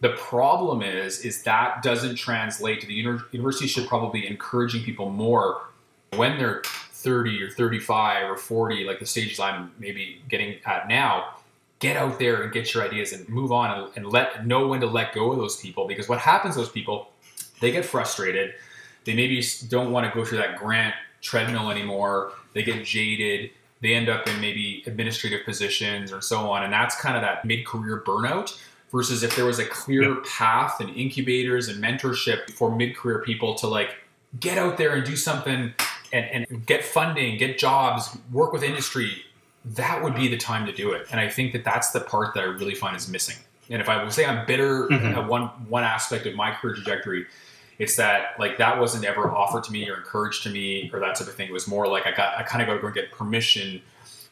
The 0.01 0.11
problem 0.11 0.83
is, 0.83 1.27
is 1.27 1.43
that 1.43 1.83
doesn't 1.83 2.17
translate 2.17 2.81
to 2.81 2.87
the 2.87 2.95
university 2.95 3.67
should 3.67 3.87
probably 3.87 4.23
be 4.23 4.27
encouraging 4.27 4.83
people 4.83 5.11
more 5.11 5.63
when 6.17 6.39
they're 6.39 6.63
30 6.65 7.43
or 7.43 7.51
35 7.51 8.31
or 8.31 8.37
40, 8.37 8.85
like 8.85 8.99
the 8.99 9.07
stages 9.07 9.39
I'm 9.39 9.73
maybe 9.79 10.23
getting 10.29 10.57
at 10.65 10.89
now, 10.89 11.35
get 11.81 11.97
out 11.97 12.19
there 12.19 12.43
and 12.43 12.53
get 12.53 12.73
your 12.73 12.85
ideas 12.85 13.13
and 13.13 13.29
move 13.29 13.51
on 13.51 13.79
and, 13.79 13.97
and 13.97 14.07
let 14.07 14.47
know 14.47 14.69
when 14.69 14.81
to 14.81 14.87
let 14.87 15.13
go 15.13 15.33
of 15.33 15.39
those 15.39 15.57
people. 15.57 15.89
Because 15.89 16.09
what 16.09 16.19
happens 16.19 16.55
those 16.55 16.69
people 16.69 17.11
they 17.61 17.71
get 17.71 17.85
frustrated. 17.85 18.55
They 19.05 19.15
maybe 19.15 19.43
don't 19.69 19.93
want 19.93 20.11
to 20.11 20.19
go 20.19 20.25
through 20.25 20.39
that 20.39 20.57
grant 20.59 20.95
treadmill 21.21 21.71
anymore. 21.71 22.33
They 22.55 22.63
get 22.63 22.85
jaded. 22.85 23.51
They 23.81 23.95
end 23.95 24.09
up 24.09 24.27
in 24.29 24.41
maybe 24.41 24.83
administrative 24.87 25.45
positions 25.45 26.13
or 26.13 26.21
so 26.21 26.51
on. 26.51 26.65
And 26.65 26.73
that's 26.73 27.01
kind 27.01 27.17
of 27.17 27.23
that 27.23 27.45
mid-career 27.45 28.03
burnout 28.07 28.59
versus 28.91 29.23
if 29.23 29.37
there 29.37 29.45
was 29.45 29.59
a 29.59 29.65
clear 29.67 30.17
path 30.23 30.81
and 30.81 30.95
incubators 30.97 31.69
and 31.69 31.83
mentorship 31.83 32.51
for 32.51 32.75
mid-career 32.75 33.23
people 33.23 33.55
to 33.55 33.67
like 33.67 33.97
get 34.39 34.59
out 34.59 34.77
there 34.77 34.95
and 34.95 35.05
do 35.05 35.17
something 35.17 35.73
and, 36.13 36.49
and 36.51 36.67
get 36.67 36.85
funding 36.85 37.39
get 37.39 37.59
jobs 37.59 38.17
work 38.33 38.53
with 38.53 38.63
industry 38.63 39.23
that 39.65 40.03
would 40.03 40.15
be 40.15 40.29
the 40.29 40.37
time 40.37 40.67
to 40.67 40.73
do 40.73 40.93
it. 40.93 41.07
And 41.11 41.21
I 41.21 41.29
think 41.29 41.53
that 41.53 41.65
that's 41.65 41.91
the 41.91 42.01
part 42.01 42.35
that 42.35 42.41
I 42.41 42.47
really 42.47 42.75
find 42.75 42.97
is 42.97 43.09
missing. 43.09 43.37
And 43.69 43.81
if 43.81 43.89
I 43.89 44.03
would 44.03 44.13
say 44.13 44.25
I'm 44.25 44.47
bitter 44.47 44.89
mm-hmm. 44.89 45.19
at 45.19 45.29
one 45.29 45.47
one 45.69 45.85
aspect 45.85 46.27
of 46.27 46.35
my 46.35 46.51
career 46.53 46.75
trajectory, 46.75 47.27
it's 47.79 47.97
that 47.97 48.39
like 48.39 48.59
that 48.59 48.81
wasn't 48.81 49.05
ever 49.05 49.31
offered 49.31 49.65
to 49.65 49.73
me 49.73 49.89
or 49.89 49.97
encouraged 49.97 50.43
to 50.45 50.51
me 50.51 50.91
or 50.93 51.01
that 51.01 51.17
type 51.17 51.29
of 51.29 51.35
thing. 51.35 51.49
It 51.49 51.53
was 51.53 51.69
more 51.69 51.87
like 51.87 52.07
I 52.07 52.13
got 52.13 52.37
I 52.37 52.43
kind 52.43 52.63
of 52.63 52.69
got 52.69 52.75
to 52.75 52.81
go 52.81 52.87
and 52.87 52.95
get 52.95 53.13
permission 53.13 53.81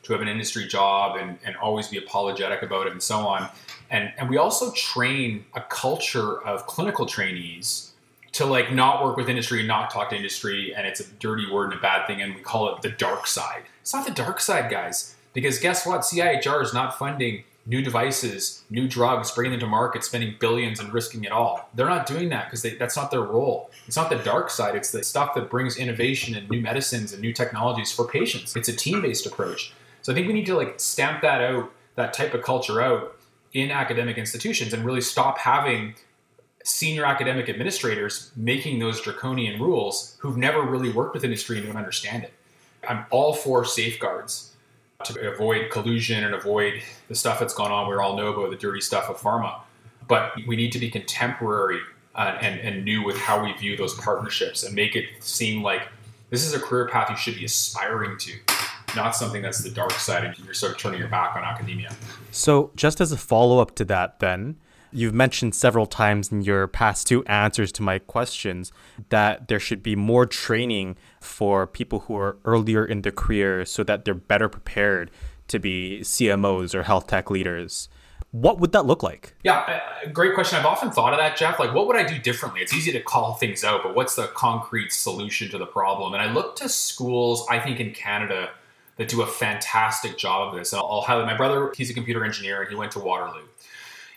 to 0.02 0.12
have 0.12 0.22
an 0.22 0.28
industry 0.28 0.66
job 0.66 1.16
and, 1.16 1.38
and 1.44 1.56
always 1.56 1.88
be 1.88 1.98
apologetic 1.98 2.62
about 2.62 2.86
it 2.86 2.92
and 2.92 3.02
so 3.02 3.18
on. 3.18 3.48
And 3.90 4.12
and 4.18 4.28
we 4.28 4.38
also 4.38 4.72
train 4.72 5.44
a 5.54 5.60
culture 5.60 6.42
of 6.42 6.66
clinical 6.66 7.06
trainees 7.06 7.92
to 8.32 8.44
like 8.44 8.72
not 8.72 9.04
work 9.04 9.16
with 9.16 9.28
industry, 9.28 9.60
and 9.60 9.68
not 9.68 9.90
talk 9.90 10.10
to 10.10 10.16
industry, 10.16 10.74
and 10.74 10.86
it's 10.86 11.00
a 11.00 11.06
dirty 11.14 11.50
word 11.50 11.70
and 11.70 11.74
a 11.74 11.82
bad 11.82 12.06
thing, 12.06 12.20
and 12.22 12.34
we 12.34 12.40
call 12.40 12.74
it 12.74 12.82
the 12.82 12.90
dark 12.90 13.26
side. 13.26 13.62
It's 13.80 13.94
not 13.94 14.06
the 14.06 14.12
dark 14.12 14.40
side, 14.40 14.70
guys 14.70 15.14
because 15.40 15.61
guess 15.61 15.87
what? 15.87 16.01
CIHR 16.01 16.64
is 16.64 16.74
not 16.74 16.98
funding 16.98 17.44
new 17.64 17.81
devices, 17.81 18.64
new 18.70 18.88
drugs, 18.88 19.31
bringing 19.31 19.53
them 19.53 19.61
to 19.61 19.66
market, 19.68 20.03
spending 20.03 20.35
billions 20.40 20.81
and 20.81 20.92
risking 20.92 21.22
it 21.22 21.31
all. 21.31 21.68
They're 21.77 21.88
not 21.88 22.07
doing 22.07 22.29
that 22.31 22.46
because 22.46 22.66
that's 22.77 22.96
not 22.96 23.12
their 23.12 23.22
role. 23.22 23.70
It's 23.87 23.94
not 23.94 24.11
the 24.11 24.16
dark 24.16 24.51
side. 24.51 24.74
It's 24.74 24.90
the 24.90 25.05
stuff 25.05 25.37
that 25.37 25.48
brings 25.48 25.77
innovation 25.77 26.35
and 26.35 26.51
new 26.51 26.61
medicines 26.61 27.12
and 27.12 27.22
new 27.22 27.33
technologies 27.33 27.92
for 27.92 28.05
patients. 28.05 28.57
It's 28.57 28.68
a 28.68 28.74
team-based 28.74 29.27
approach. 29.27 29.72
So 30.03 30.11
I 30.11 30.16
think 30.16 30.27
we 30.27 30.33
need 30.33 30.46
to 30.46 30.57
like 30.57 30.81
stamp 30.81 31.22
that 31.22 31.40
out, 31.40 31.70
that 31.94 32.12
type 32.12 32.35
of 32.35 32.42
culture 32.42 32.81
out 32.81 33.16
in 33.53 33.70
academic 33.70 34.18
institutions 34.18 34.72
and 34.72 34.85
really 34.85 35.01
stop 35.01 35.38
having 35.38 35.94
senior 36.64 37.05
academic 37.05 37.48
administrators 37.48 38.33
making 38.35 38.81
those 38.81 39.01
draconian 39.01 39.62
rules 39.62 40.16
who've 40.18 40.37
never 40.37 40.62
really 40.62 40.90
worked 40.90 41.14
with 41.14 41.22
industry 41.22 41.59
and 41.59 41.66
don't 41.68 41.77
understand 41.77 42.24
it. 42.24 42.33
I'm 42.88 43.07
all 43.11 43.35
for 43.35 43.64
safeguards 43.64 44.47
to 45.04 45.32
avoid 45.32 45.70
collusion 45.70 46.24
and 46.24 46.34
avoid 46.34 46.82
the 47.06 47.14
stuff 47.14 47.38
that's 47.38 47.54
gone 47.54 47.70
on. 47.70 47.88
We 47.88 47.94
all 47.96 48.16
know 48.16 48.32
about 48.32 48.50
the 48.50 48.56
dirty 48.56 48.80
stuff 48.80 49.08
of 49.08 49.16
pharma. 49.16 49.61
But 50.08 50.32
we 50.46 50.56
need 50.56 50.72
to 50.72 50.78
be 50.80 50.90
contemporary 50.90 51.78
uh, 52.16 52.37
and, 52.40 52.58
and 52.61 52.84
new 52.84 53.04
with 53.04 53.16
how 53.16 53.44
we 53.44 53.52
view 53.52 53.76
those 53.76 53.94
partnerships 53.94 54.64
and 54.64 54.74
make 54.74 54.96
it 54.96 55.06
seem 55.20 55.62
like 55.62 55.82
this 56.30 56.44
is 56.44 56.52
a 56.52 56.58
career 56.58 56.88
path 56.88 57.11
you 57.11 57.16
should 57.16 57.37
be 57.37 57.44
aspiring 57.44 58.18
to, 58.18 58.32
not 58.96 59.14
something 59.14 59.40
that's 59.40 59.62
the 59.62 59.70
dark 59.70 59.92
side 59.92 60.24
and 60.24 60.37
you're 60.40 60.52
sort 60.52 60.72
of 60.72 60.78
turning 60.78 60.98
your 60.98 61.08
back 61.08 61.37
on 61.37 61.44
academia. 61.44 61.94
So, 62.32 62.72
just 62.74 63.00
as 63.00 63.12
a 63.12 63.16
follow 63.16 63.61
up 63.61 63.76
to 63.76 63.84
that, 63.84 64.18
then, 64.18 64.56
You've 64.90 65.14
mentioned 65.14 65.55
several 65.55 65.87
times 65.87 66.33
in 66.33 66.42
your 66.42 66.66
past 66.66 67.07
two 67.07 67.24
answers 67.27 67.72
to 67.72 67.83
my 67.83 67.98
questions 67.98 68.72
that 69.11 69.48
there 69.48 69.61
should 69.61 69.83
be 69.83 69.96
more 69.96 70.27
training 70.27 70.96
for 71.20 71.66
people 71.66 72.01
who 72.01 72.16
are 72.16 72.38
earlier 72.44 72.85
in 72.85 73.03
their 73.03 73.12
career 73.12 73.64
so 73.64 73.85
that 73.85 74.05
they're 74.05 74.14
better 74.14 74.48
prepared 74.48 75.11
to 75.48 75.59
be 75.59 76.01
CMOs 76.03 76.74
or 76.74 76.85
health 76.85 77.07
tech 77.07 77.31
leaders. 77.31 77.88
What 78.31 78.61
would 78.61 78.72
that 78.72 78.85
look 78.85 79.03
like? 79.03 79.35
Yeah, 79.42 79.81
uh, 80.05 80.11
great 80.11 80.35
question. 80.35 80.59
I've 80.59 80.66
often 80.66 80.90
thought 80.90 81.14
of 81.14 81.18
that, 81.18 81.37
Jeff. 81.37 81.59
Like, 81.59 81.72
what 81.74 81.87
would 81.87 81.96
I 81.96 82.05
do 82.05 82.18
differently? 82.18 82.61
It's 82.61 82.74
easy 82.74 82.92
to 82.92 83.01
call 83.01 83.35
things 83.35 83.64
out, 83.64 83.83
but 83.83 83.94
what's 83.94 84.16
the 84.16 84.27
concrete 84.29 84.92
solution 84.92 85.51
to 85.51 85.59
the 85.59 85.66
problem? 85.66 86.12
And 86.12 86.22
I 86.22 86.31
look 86.31 86.55
to 86.57 86.68
schools, 86.68 87.46
I 87.48 87.59
think 87.59 87.81
in 87.81 87.92
Canada, 87.92 88.51
that 88.96 89.09
do 89.09 89.22
a 89.22 89.27
fantastic 89.27 90.18
job 90.18 90.48
of 90.48 90.59
this. 90.59 90.74
I'll 90.74 91.01
highlight 91.01 91.27
my 91.27 91.37
brother, 91.37 91.72
he's 91.74 91.88
a 91.88 91.94
computer 91.94 92.24
engineer, 92.24 92.61
and 92.61 92.68
he 92.68 92.77
went 92.77 92.92
to 92.92 92.98
Waterloo. 92.98 93.44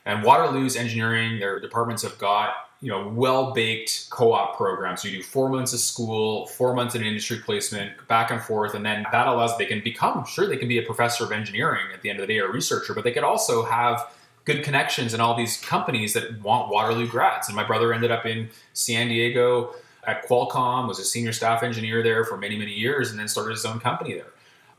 And 0.06 0.24
Waterloo's 0.24 0.76
engineering, 0.76 1.40
their 1.40 1.60
departments 1.60 2.04
have 2.04 2.18
got 2.18 2.54
you 2.82 2.90
know 2.90 3.08
well-baked 3.10 4.08
co-op 4.10 4.58
programs. 4.58 5.02
So 5.02 5.08
you 5.08 5.18
do 5.18 5.24
four 5.24 5.50
months 5.50 5.74
of 5.74 5.80
school, 5.80 6.48
four 6.48 6.74
months 6.74 6.96
in 6.96 7.04
industry 7.04 7.38
placement, 7.38 8.08
back 8.08 8.32
and 8.32 8.42
forth, 8.42 8.74
and 8.74 8.86
then 8.86 9.06
that 9.12 9.28
allows 9.28 9.58
they 9.58 9.66
can 9.66 9.82
become 9.84 10.26
sure 10.26 10.48
they 10.48 10.58
can 10.58 10.68
be 10.68 10.80
a 10.80 10.84
professor 10.84 11.24
of 11.24 11.32
engineering 11.32 11.86
at 11.94 12.02
the 12.02 12.10
end 12.10 12.20
of 12.20 12.28
the 12.28 12.34
day 12.34 12.40
or 12.40 12.48
a 12.48 12.52
researcher, 12.52 12.94
but 12.94 13.04
they 13.04 13.12
could 13.12 13.24
also 13.24 13.64
have 13.64 14.12
good 14.44 14.64
connections 14.64 15.14
in 15.14 15.22
all 15.22 15.38
these 15.38 15.58
companies 15.58 16.14
that 16.14 16.42
want 16.42 16.72
Waterloo 16.72 17.08
grads. 17.08 17.48
And 17.48 17.56
my 17.56 17.64
brother 17.64 17.94
ended 17.94 18.10
up 18.10 18.26
in 18.26 18.50
San 18.74 19.08
Diego 19.08 19.76
at 20.08 20.28
Qualcomm, 20.28 20.88
was 20.88 20.98
a 20.98 21.04
senior 21.04 21.32
staff 21.32 21.62
engineer 21.62 22.02
there 22.02 22.26
for 22.26 22.36
many 22.36 22.58
many 22.58 22.74
years, 22.74 23.12
and 23.12 23.20
then 23.20 23.28
started 23.28 23.52
his 23.52 23.66
own 23.66 23.80
company 23.80 24.16
there 24.16 24.34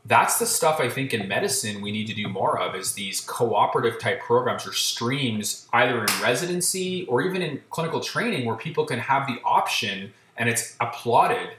that's 0.05 0.37
the 0.37 0.45
stuff 0.45 0.79
I 0.79 0.89
think 0.89 1.13
in 1.13 1.27
medicine 1.27 1.81
we 1.81 1.91
need 1.91 2.07
to 2.07 2.13
do 2.13 2.27
more 2.27 2.59
of 2.59 2.75
is 2.75 2.93
these 2.93 3.21
cooperative 3.21 3.99
type 3.99 4.21
programs 4.21 4.67
or 4.67 4.73
streams 4.73 5.67
either 5.71 5.99
in 6.03 6.09
residency 6.21 7.05
or 7.05 7.21
even 7.21 7.41
in 7.41 7.61
clinical 7.69 8.01
training 8.01 8.45
where 8.45 8.57
people 8.57 8.85
can 8.85 8.99
have 8.99 9.27
the 9.27 9.37
option 9.45 10.13
and 10.35 10.49
it's 10.49 10.75
applauded 10.81 11.51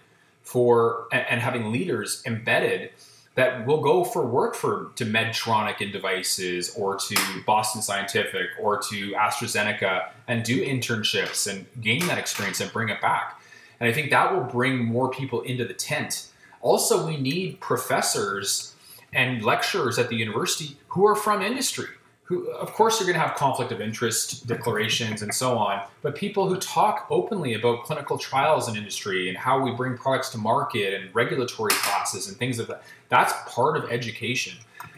for 0.43 1.07
and, 1.11 1.41
having 1.41 1.73
leaders 1.73 2.23
embedded 2.27 2.91
that 3.35 3.67
will 3.67 3.81
go 3.81 4.05
for 4.05 4.25
work 4.27 4.55
for 4.55 4.91
to 4.95 5.05
Medtronic 5.05 5.81
and 5.81 5.91
devices 5.91 6.75
or 6.77 6.97
to 6.97 7.17
Boston 7.47 7.83
Scientific 7.83 8.49
or 8.61 8.79
to 8.91 9.13
AstraZeneca 9.13 10.11
and 10.29 10.45
do 10.45 10.65
internships 10.65 11.51
and 11.51 11.67
gain 11.81 12.07
that 12.07 12.19
experience 12.19 12.61
and 12.61 12.71
bring 12.73 12.91
it 12.91 13.01
back. 13.01 13.41
And 13.81 13.89
I 13.89 13.93
think 13.93 14.11
that 14.11 14.33
will 14.33 14.45
bring 14.45 14.85
more 14.85 15.11
people 15.11 15.41
into 15.41 15.65
the 15.65 15.75
tent 15.75 16.29
also, 16.65 17.07
we 17.07 17.19
need 17.19 17.61
professors 17.61 18.75
and 19.13 19.45
lecturers 19.45 19.99
at 19.99 20.09
the 20.09 20.17
university 20.17 20.79
who 20.89 21.07
are 21.07 21.15
from 21.15 21.43
industry. 21.43 21.89
Who, 22.23 22.51
of 22.53 22.73
course, 22.73 23.03
are 23.03 23.05
going 23.05 23.17
to 23.17 23.21
have 23.21 23.37
conflict 23.37 23.71
of 23.71 23.83
interest 23.83 24.47
declarations 24.47 25.21
and 25.21 25.33
so 25.35 25.59
on, 25.59 25.83
but 26.01 26.15
people 26.15 26.49
who 26.49 26.57
talk 26.57 27.07
openly 27.11 27.53
about 27.53 27.85
clinical 27.85 28.17
trials 28.17 28.67
in 28.67 28.77
industry 28.77 29.29
and 29.29 29.37
how 29.37 29.61
we 29.63 29.73
bring 29.73 29.99
products 29.99 30.31
to 30.31 30.39
market 30.39 30.95
and 30.95 31.15
regulatory 31.15 31.73
classes 31.73 32.29
and 32.29 32.37
things 32.39 32.59
of 32.59 32.67
that. 32.69 32.83
That's 33.11 33.35
part 33.47 33.77
of 33.77 33.93
education. 33.93 34.57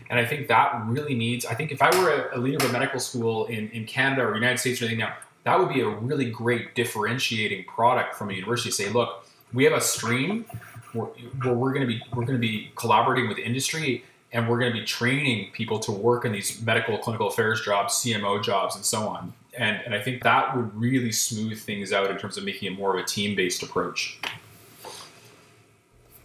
And 0.09 0.21
I 0.21 0.25
think 0.25 0.47
that 0.47 0.81
really 0.87 1.17
needs, 1.17 1.45
I 1.45 1.55
think 1.55 1.73
if 1.73 1.83
I 1.83 1.91
were 1.99 2.29
a, 2.29 2.39
a 2.39 2.39
leader 2.39 2.65
of 2.65 2.71
a 2.71 2.73
medical 2.73 3.01
school 3.01 3.47
in, 3.47 3.71
in 3.71 3.87
Canada 3.87 4.23
or 4.23 4.37
United 4.37 4.59
States 4.59 4.81
or 4.81 4.85
anything 4.85 5.01
now, 5.01 5.17
that 5.43 5.59
would 5.59 5.75
be 5.75 5.81
a 5.81 5.89
really 5.89 6.31
great 6.31 6.77
differentiating 6.77 7.65
product 7.65 8.15
from 8.15 8.31
a 8.31 8.35
university. 8.35 8.71
Say, 8.71 8.89
look, 8.89 9.27
we 9.53 9.65
have 9.65 9.73
a 9.73 9.81
stream 9.81 10.45
where, 10.93 11.09
we're 11.55 11.73
going 11.73 11.87
to 11.87 11.87
be 11.87 12.03
we're 12.15 12.25
going 12.25 12.41
to 12.41 12.47
be 12.47 12.71
collaborating 12.77 13.29
with 13.29 13.39
industry 13.39 14.05
and 14.33 14.49
we're 14.49 14.59
going 14.59 14.73
to 14.73 14.79
be 14.79 14.85
training 14.85 15.51
people 15.53 15.79
to 15.79 15.93
work 15.93 16.25
in 16.25 16.33
these 16.33 16.61
medical 16.63 16.99
clinical 16.99 17.29
affairs 17.29 17.63
jobs 17.63 17.95
cmo 17.95 18.43
jobs 18.43 18.77
and 18.77 18.85
so 18.85 19.09
on. 19.09 19.33
And, 19.59 19.81
and 19.85 19.95
i 19.95 20.01
think 20.01 20.23
that 20.23 20.57
would 20.57 20.75
really 20.75 21.13
smooth 21.13 21.59
things 21.59 21.93
out 21.93 22.11
in 22.11 22.19
terms 22.19 22.37
of 22.37 22.45
making 22.45 22.73
it 22.73 22.79
more 22.79 22.97
of 22.97 23.03
a 23.03 23.07
team-based 23.07 23.63
approach. 23.63 24.19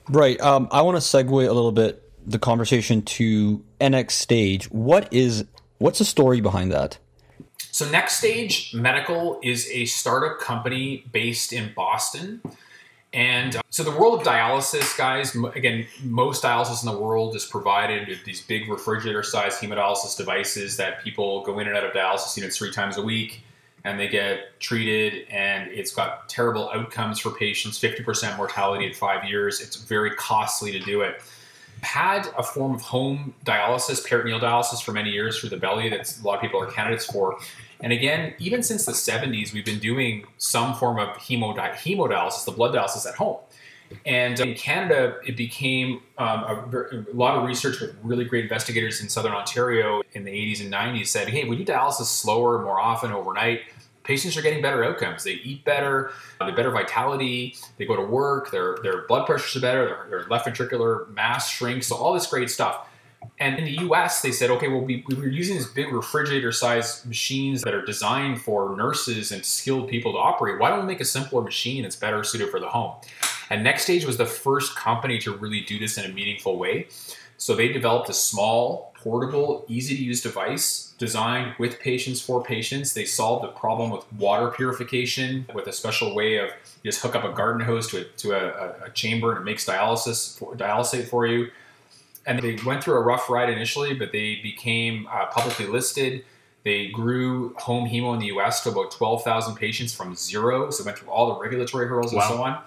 Right 0.10 0.40
um, 0.42 0.68
i 0.72 0.82
want 0.82 0.98
to 0.98 1.02
segue 1.02 1.30
a 1.30 1.54
little 1.54 1.72
bit 1.72 2.08
the 2.26 2.40
conversation 2.40 3.02
to 3.02 3.64
NxStage. 3.80 4.66
What 4.66 5.12
is 5.12 5.46
what's 5.80 6.00
the 6.00 6.06
story 6.06 6.42
behind 6.42 6.72
that? 6.72 6.98
So 7.72 7.86
NxStage 7.86 8.74
medical 8.74 9.40
is 9.42 9.68
a 9.72 9.86
startup 9.86 10.40
company 10.40 11.06
based 11.12 11.54
in 11.54 11.72
boston 11.76 12.42
and 13.14 13.58
uh, 13.58 13.62
so 13.70 13.84
the 13.84 13.92
world 13.92 14.22
of 14.22 14.26
dialysis, 14.26 14.98
guys, 14.98 15.36
again, 15.54 15.86
most 16.04 16.44
dialysis 16.44 16.86
in 16.86 16.94
the 16.94 16.98
world 16.98 17.36
is 17.36 17.46
provided 17.46 18.08
with 18.08 18.24
these 18.24 18.42
big 18.42 18.70
refrigerator-sized 18.70 19.60
hemodialysis 19.60 20.16
devices 20.16 20.78
that 20.78 21.04
people 21.04 21.44
go 21.44 21.60
in 21.60 21.68
and 21.68 21.76
out 21.76 21.84
of 21.84 21.92
dialysis 21.92 22.38
units 22.38 22.58
three 22.58 22.72
times 22.72 22.98
a 22.98 23.02
week, 23.02 23.44
and 23.84 24.00
they 24.00 24.08
get 24.08 24.58
treated, 24.62 25.28
and 25.30 25.70
it's 25.72 25.94
got 25.94 26.30
terrible 26.30 26.70
outcomes 26.70 27.20
for 27.20 27.32
patients, 27.32 27.78
50% 27.80 28.38
mortality 28.38 28.88
at 28.88 28.96
five 28.96 29.26
years. 29.26 29.60
It's 29.60 29.76
very 29.76 30.12
costly 30.16 30.72
to 30.72 30.80
do 30.80 31.02
it. 31.02 31.22
had 31.82 32.28
a 32.38 32.44
form 32.44 32.74
of 32.76 32.82
home 32.82 33.34
dialysis, 33.44 34.08
peritoneal 34.08 34.40
dialysis 34.40 34.82
for 34.82 34.94
many 34.94 35.10
years 35.10 35.40
through 35.40 35.50
the 35.50 35.58
belly 35.58 35.90
that 35.90 36.18
a 36.18 36.26
lot 36.26 36.36
of 36.36 36.42
people 36.42 36.62
are 36.62 36.72
candidates 36.72 37.06
for. 37.06 37.40
And 37.82 37.92
again, 37.92 38.34
even 38.40 38.64
since 38.64 38.86
the 38.86 38.92
70s, 38.92 39.54
we've 39.54 39.66
been 39.66 39.80
doing 39.80 40.26
some 40.38 40.76
form 40.76 41.00
of 41.00 41.10
hemodi- 41.18 41.74
hemodialysis, 41.74 42.46
the 42.46 42.52
blood 42.52 42.74
dialysis 42.74 43.08
at 43.08 43.16
home. 43.16 43.38
And 44.06 44.40
in 44.40 44.54
Canada, 44.54 45.18
it 45.26 45.36
became 45.36 46.02
um, 46.18 46.44
a, 46.44 46.66
a, 46.94 47.14
lot 47.14 47.38
of 47.38 47.44
research 47.44 47.82
with 47.82 47.94
really 48.04 48.24
great 48.24 48.44
investigators 48.44 49.02
in 49.02 49.10
Southern 49.10 49.34
Ontario 49.34 50.02
in 50.14 50.24
the 50.24 50.32
80s 50.32 50.62
and 50.62 50.72
90s 50.72 51.08
said, 51.08 51.28
hey, 51.28 51.44
we 51.44 51.58
do 51.58 51.66
dialysis 51.66 52.06
slower, 52.06 52.62
more 52.62 52.80
often, 52.80 53.12
overnight 53.12 53.62
patients 54.04 54.36
are 54.38 54.42
getting 54.42 54.62
better 54.62 54.84
outcomes. 54.84 55.24
They 55.24 55.34
eat 55.34 55.64
better, 55.64 56.12
they 56.40 56.48
have 56.48 56.56
better 56.56 56.72
vitality, 56.72 57.56
they 57.78 57.86
go 57.86 57.96
to 57.96 58.02
work, 58.02 58.52
their, 58.52 58.78
their 58.84 59.06
blood 59.08 59.26
pressures 59.26 59.56
are 59.56 59.62
better, 59.62 59.86
their, 59.86 60.08
their 60.10 60.28
left 60.28 60.48
ventricular 60.48 61.10
mass 61.10 61.50
shrinks, 61.50 61.88
so 61.88 61.96
all 61.96 62.14
this 62.14 62.28
great 62.28 62.50
stuff. 62.50 62.88
And 63.40 63.58
in 63.58 63.66
the 63.66 63.84
US, 63.88 64.22
they 64.22 64.32
said, 64.32 64.50
okay, 64.52 64.68
well, 64.68 64.82
we, 64.82 65.04
we 65.08 65.16
were 65.16 65.28
using 65.28 65.56
these 65.56 65.68
big 65.68 65.92
refrigerator 65.92 66.52
sized 66.52 67.06
machines 67.08 67.62
that 67.64 67.74
are 67.74 67.84
designed 67.84 68.42
for 68.42 68.76
nurses 68.76 69.32
and 69.32 69.44
skilled 69.44 69.90
people 69.90 70.14
to 70.14 70.18
operate. 70.20 70.60
Why 70.60 70.70
don't 70.70 70.82
we 70.82 70.86
make 70.86 71.02
a 71.02 71.06
simpler 71.06 71.42
machine 71.42 71.84
that's 71.84 71.96
better 71.96 72.24
suited 72.24 72.50
for 72.50 72.60
the 72.60 72.70
home? 72.70 72.96
And 73.50 73.66
NxStage 73.66 74.06
was 74.06 74.18
the 74.18 74.26
first 74.26 74.76
company 74.76 75.20
to 75.20 75.36
really 75.36 75.62
do 75.62 75.80
this 75.80 75.98
in 75.98 76.10
a 76.10 76.14
meaningful 76.14 76.58
way. 76.58 76.88
So 77.38 77.56
they 77.56 77.70
developed 77.70 78.08
a 78.10 78.14
small, 78.14 78.94
portable, 78.96 79.66
easy 79.68 79.98
to 79.98 80.04
use 80.04 80.22
device 80.22 80.94
designed 81.00 81.56
with 81.58 81.80
patients 81.80 82.22
for 82.22 82.44
patients. 82.44 82.94
They 82.94 83.06
solved 83.06 83.44
the 83.44 83.48
problem 83.48 83.90
with 83.90 84.06
water 84.14 84.50
purification 84.52 85.48
with 85.56 85.66
a 85.66 85.74
special 85.74 86.14
way 86.16 86.38
of 86.38 86.52
just 86.86 87.02
hook 87.02 87.16
up 87.16 87.24
a 87.24 87.34
garden 87.34 87.66
hose 87.66 87.88
to 87.88 88.02
a, 88.02 88.04
to 88.04 88.34
a, 88.34 88.86
a 88.86 88.90
chamber 88.92 89.32
and 89.32 89.42
it 89.42 89.44
makes 89.44 89.66
dialysis 89.66 90.38
for, 90.38 90.56
dialysate 90.56 91.08
for 91.08 91.26
you. 91.26 91.50
And 92.26 92.40
they 92.40 92.58
went 92.66 92.84
through 92.84 92.96
a 92.96 93.02
rough 93.02 93.30
ride 93.30 93.50
initially, 93.50 93.94
but 93.94 94.12
they 94.12 94.40
became 94.44 95.08
uh, 95.12 95.26
publicly 95.28 95.66
listed. 95.66 96.24
They 96.64 96.90
grew 96.90 97.56
home 97.56 97.90
hemo 97.90 98.14
in 98.14 98.20
the 98.20 98.28
US 98.28 98.62
to 98.64 98.70
about 98.70 98.92
12,000 98.92 99.56
patients 99.56 99.94
from 99.94 100.16
zero. 100.16 100.70
So 100.70 100.84
went 100.84 101.00
through 101.00 101.10
all 101.10 101.34
the 101.34 101.40
regulatory 101.40 101.88
hurdles 101.88 102.14
wow. 102.14 102.22
and 102.22 102.30
so 102.30 102.44
on 102.44 102.62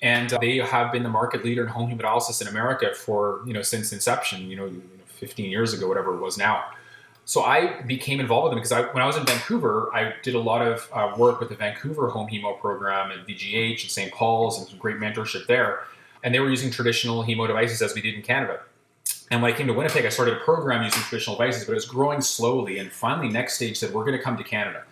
and 0.00 0.32
uh, 0.32 0.38
they 0.40 0.58
have 0.58 0.92
been 0.92 1.02
the 1.02 1.08
market 1.08 1.44
leader 1.44 1.62
in 1.62 1.68
home 1.68 1.90
hemodialysis 1.90 2.40
in 2.40 2.48
America 2.48 2.94
for 2.94 3.42
you 3.46 3.52
know 3.52 3.62
since 3.62 3.92
inception. 3.92 4.50
You 4.50 4.56
know, 4.56 4.72
15 5.06 5.50
years 5.50 5.72
ago, 5.72 5.88
whatever 5.88 6.14
it 6.14 6.20
was 6.20 6.38
now. 6.38 6.64
So 7.24 7.42
I 7.42 7.82
became 7.82 8.20
involved 8.20 8.44
with 8.44 8.50
them 8.52 8.58
because 8.58 8.72
I, 8.72 8.92
when 8.92 9.02
I 9.02 9.06
was 9.06 9.16
in 9.16 9.26
Vancouver, 9.26 9.90
I 9.92 10.14
did 10.22 10.34
a 10.34 10.40
lot 10.40 10.66
of 10.66 10.88
uh, 10.92 11.14
work 11.18 11.40
with 11.40 11.50
the 11.50 11.56
Vancouver 11.56 12.08
home 12.08 12.28
hemo 12.28 12.58
program 12.58 13.10
and 13.10 13.26
VGH 13.26 13.82
and 13.82 13.90
St. 13.90 14.12
Paul's 14.12 14.58
and 14.58 14.68
some 14.68 14.78
great 14.78 14.96
mentorship 14.96 15.46
there. 15.46 15.80
And 16.22 16.34
they 16.34 16.40
were 16.40 16.48
using 16.48 16.70
traditional 16.70 17.22
hemo 17.24 17.46
devices 17.46 17.82
as 17.82 17.94
we 17.94 18.00
did 18.00 18.14
in 18.14 18.22
Canada. 18.22 18.60
And 19.30 19.42
when 19.42 19.52
I 19.52 19.56
came 19.56 19.66
to 19.66 19.74
Winnipeg, 19.74 20.06
I 20.06 20.08
started 20.08 20.38
a 20.38 20.40
program 20.40 20.82
using 20.82 21.02
traditional 21.02 21.36
devices, 21.36 21.64
but 21.64 21.72
it 21.72 21.76
was 21.76 21.84
growing 21.84 22.20
slowly. 22.20 22.78
And 22.78 22.90
finally, 22.90 23.28
NxStage 23.28 23.76
said, 23.76 23.92
we're 23.92 24.04
going 24.04 24.16
to 24.16 24.22
come 24.22 24.36
to 24.36 24.44
Canada. 24.44 24.84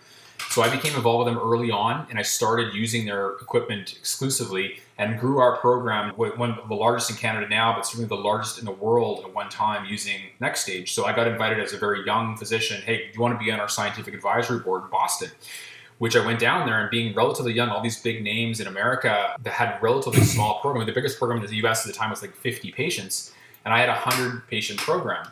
So 0.49 0.61
I 0.61 0.69
became 0.69 0.95
involved 0.95 1.25
with 1.25 1.33
them 1.33 1.43
early 1.43 1.71
on, 1.71 2.07
and 2.09 2.17
I 2.17 2.21
started 2.21 2.73
using 2.73 3.05
their 3.05 3.31
equipment 3.33 3.95
exclusively 3.97 4.79
and 4.97 5.19
grew 5.19 5.39
our 5.39 5.57
program 5.57 6.13
one 6.15 6.51
of 6.51 6.69
the 6.69 6.75
largest 6.75 7.09
in 7.09 7.15
Canada 7.15 7.47
now, 7.47 7.73
but 7.75 7.85
certainly 7.85 8.07
the 8.07 8.15
largest 8.15 8.57
in 8.57 8.65
the 8.65 8.71
world 8.71 9.23
at 9.25 9.33
one 9.33 9.49
time 9.49 9.85
using 9.85 10.21
NxStage. 10.41 10.89
So 10.89 11.05
I 11.05 11.13
got 11.13 11.27
invited 11.27 11.59
as 11.59 11.73
a 11.73 11.77
very 11.77 12.05
young 12.05 12.37
physician. 12.37 12.81
Hey, 12.81 12.97
do 12.97 13.13
you 13.13 13.21
want 13.21 13.37
to 13.37 13.43
be 13.43 13.51
on 13.51 13.59
our 13.59 13.67
scientific 13.67 14.13
advisory 14.13 14.59
board 14.59 14.83
in 14.83 14.89
Boston? 14.89 15.29
Which 15.97 16.15
I 16.15 16.25
went 16.25 16.39
down 16.39 16.67
there 16.67 16.79
and 16.79 16.89
being 16.91 17.13
relatively 17.15 17.53
young, 17.53 17.69
all 17.69 17.81
these 17.81 17.99
big 17.99 18.23
names 18.23 18.59
in 18.59 18.67
America 18.67 19.35
that 19.41 19.53
had 19.53 19.81
relatively 19.81 20.21
small 20.21 20.59
program. 20.61 20.85
The 20.85 20.93
biggest 20.93 21.17
program 21.17 21.43
in 21.43 21.49
the 21.49 21.55
U.S. 21.57 21.85
at 21.85 21.91
the 21.91 21.97
time 21.97 22.11
was 22.11 22.21
like 22.21 22.35
50 22.35 22.71
patients, 22.71 23.33
and 23.67 23.73
I 23.73 23.79
had 23.81 23.89
a 23.89 23.99
100 23.99 24.47
patient 24.47 24.79
program. 24.79 25.27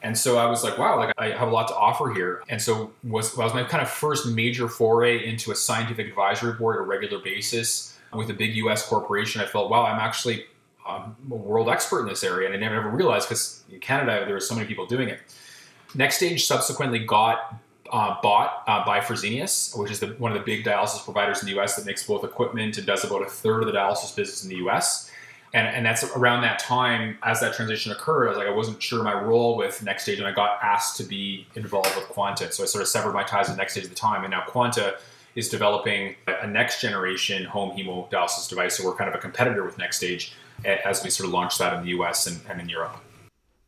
And 0.00 0.16
so 0.16 0.38
I 0.38 0.46
was 0.46 0.62
like, 0.62 0.78
wow, 0.78 0.96
like 0.96 1.12
I 1.18 1.30
have 1.30 1.48
a 1.48 1.50
lot 1.50 1.66
to 1.68 1.74
offer 1.74 2.14
here. 2.14 2.40
And 2.48 2.62
so 2.62 2.92
was 3.02 3.36
was 3.36 3.52
my 3.52 3.64
kind 3.64 3.82
of 3.82 3.90
first 3.90 4.28
major 4.28 4.68
foray 4.68 5.26
into 5.28 5.50
a 5.50 5.56
scientific 5.56 6.06
advisory 6.06 6.52
board 6.52 6.76
on 6.76 6.84
a 6.84 6.86
regular 6.86 7.20
basis 7.20 7.98
with 8.14 8.30
a 8.30 8.32
big 8.32 8.54
U.S. 8.56 8.86
corporation. 8.86 9.40
I 9.40 9.46
felt, 9.46 9.70
wow, 9.70 9.86
I'm 9.86 9.98
actually 9.98 10.44
um, 10.86 11.16
a 11.28 11.34
world 11.34 11.68
expert 11.68 12.02
in 12.02 12.06
this 12.06 12.22
area, 12.22 12.46
and 12.46 12.56
I 12.56 12.60
never 12.60 12.76
ever 12.76 12.90
realized 12.90 13.28
because 13.28 13.64
in 13.68 13.80
Canada 13.80 14.24
there 14.24 14.34
were 14.34 14.40
so 14.40 14.54
many 14.54 14.68
people 14.68 14.86
doing 14.86 15.08
it. 15.08 15.20
NxStage 15.94 16.40
subsequently 16.40 17.00
got 17.00 17.56
uh, 17.90 18.14
bought 18.22 18.62
uh, 18.68 18.84
by 18.86 19.00
Fresenius, 19.00 19.76
which 19.76 19.90
is 19.90 19.98
the, 19.98 20.14
one 20.18 20.30
of 20.30 20.38
the 20.38 20.44
big 20.44 20.64
dialysis 20.64 21.04
providers 21.04 21.40
in 21.42 21.46
the 21.46 21.54
U.S. 21.54 21.74
that 21.74 21.84
makes 21.84 22.06
both 22.06 22.22
equipment 22.22 22.78
and 22.78 22.86
does 22.86 23.02
about 23.02 23.22
a 23.22 23.28
third 23.28 23.64
of 23.64 23.66
the 23.66 23.76
dialysis 23.76 24.14
business 24.14 24.44
in 24.44 24.48
the 24.48 24.56
U.S 24.58 25.09
and 25.52 25.66
and 25.66 25.84
that's 25.84 26.04
around 26.16 26.42
that 26.42 26.58
time 26.58 27.18
as 27.22 27.40
that 27.40 27.54
transition 27.54 27.92
occurred. 27.92 28.26
I 28.26 28.28
was 28.28 28.38
like, 28.38 28.46
I 28.46 28.52
wasn't 28.52 28.82
sure 28.82 29.02
my 29.02 29.20
role 29.20 29.56
with 29.56 29.80
NxStage, 29.84 30.18
and 30.18 30.26
I 30.26 30.32
got 30.32 30.58
asked 30.62 30.96
to 30.98 31.04
be 31.04 31.46
involved 31.54 31.94
with 31.96 32.06
Quanta. 32.08 32.52
So 32.52 32.62
I 32.62 32.66
sort 32.66 32.82
of 32.82 32.88
severed 32.88 33.12
my 33.12 33.24
ties 33.24 33.48
with 33.48 33.58
NxStage 33.58 33.84
at 33.84 33.88
the 33.88 33.94
time, 33.94 34.24
and 34.24 34.30
now 34.30 34.42
Quanta 34.46 34.96
is 35.34 35.48
developing 35.48 36.16
a 36.26 36.46
next 36.46 36.80
generation 36.80 37.44
home 37.44 37.76
hemodialysis 37.76 38.48
device. 38.48 38.76
So 38.76 38.84
we're 38.84 38.96
kind 38.96 39.08
of 39.08 39.14
a 39.14 39.18
competitor 39.18 39.64
with 39.64 39.76
NxStage 39.78 40.32
as 40.64 41.02
we 41.02 41.10
sort 41.10 41.26
of 41.26 41.32
launch 41.32 41.58
that 41.58 41.72
in 41.74 41.82
the 41.82 41.90
U.S. 41.90 42.26
and, 42.26 42.40
and 42.48 42.60
in 42.60 42.68
Europe. 42.68 42.96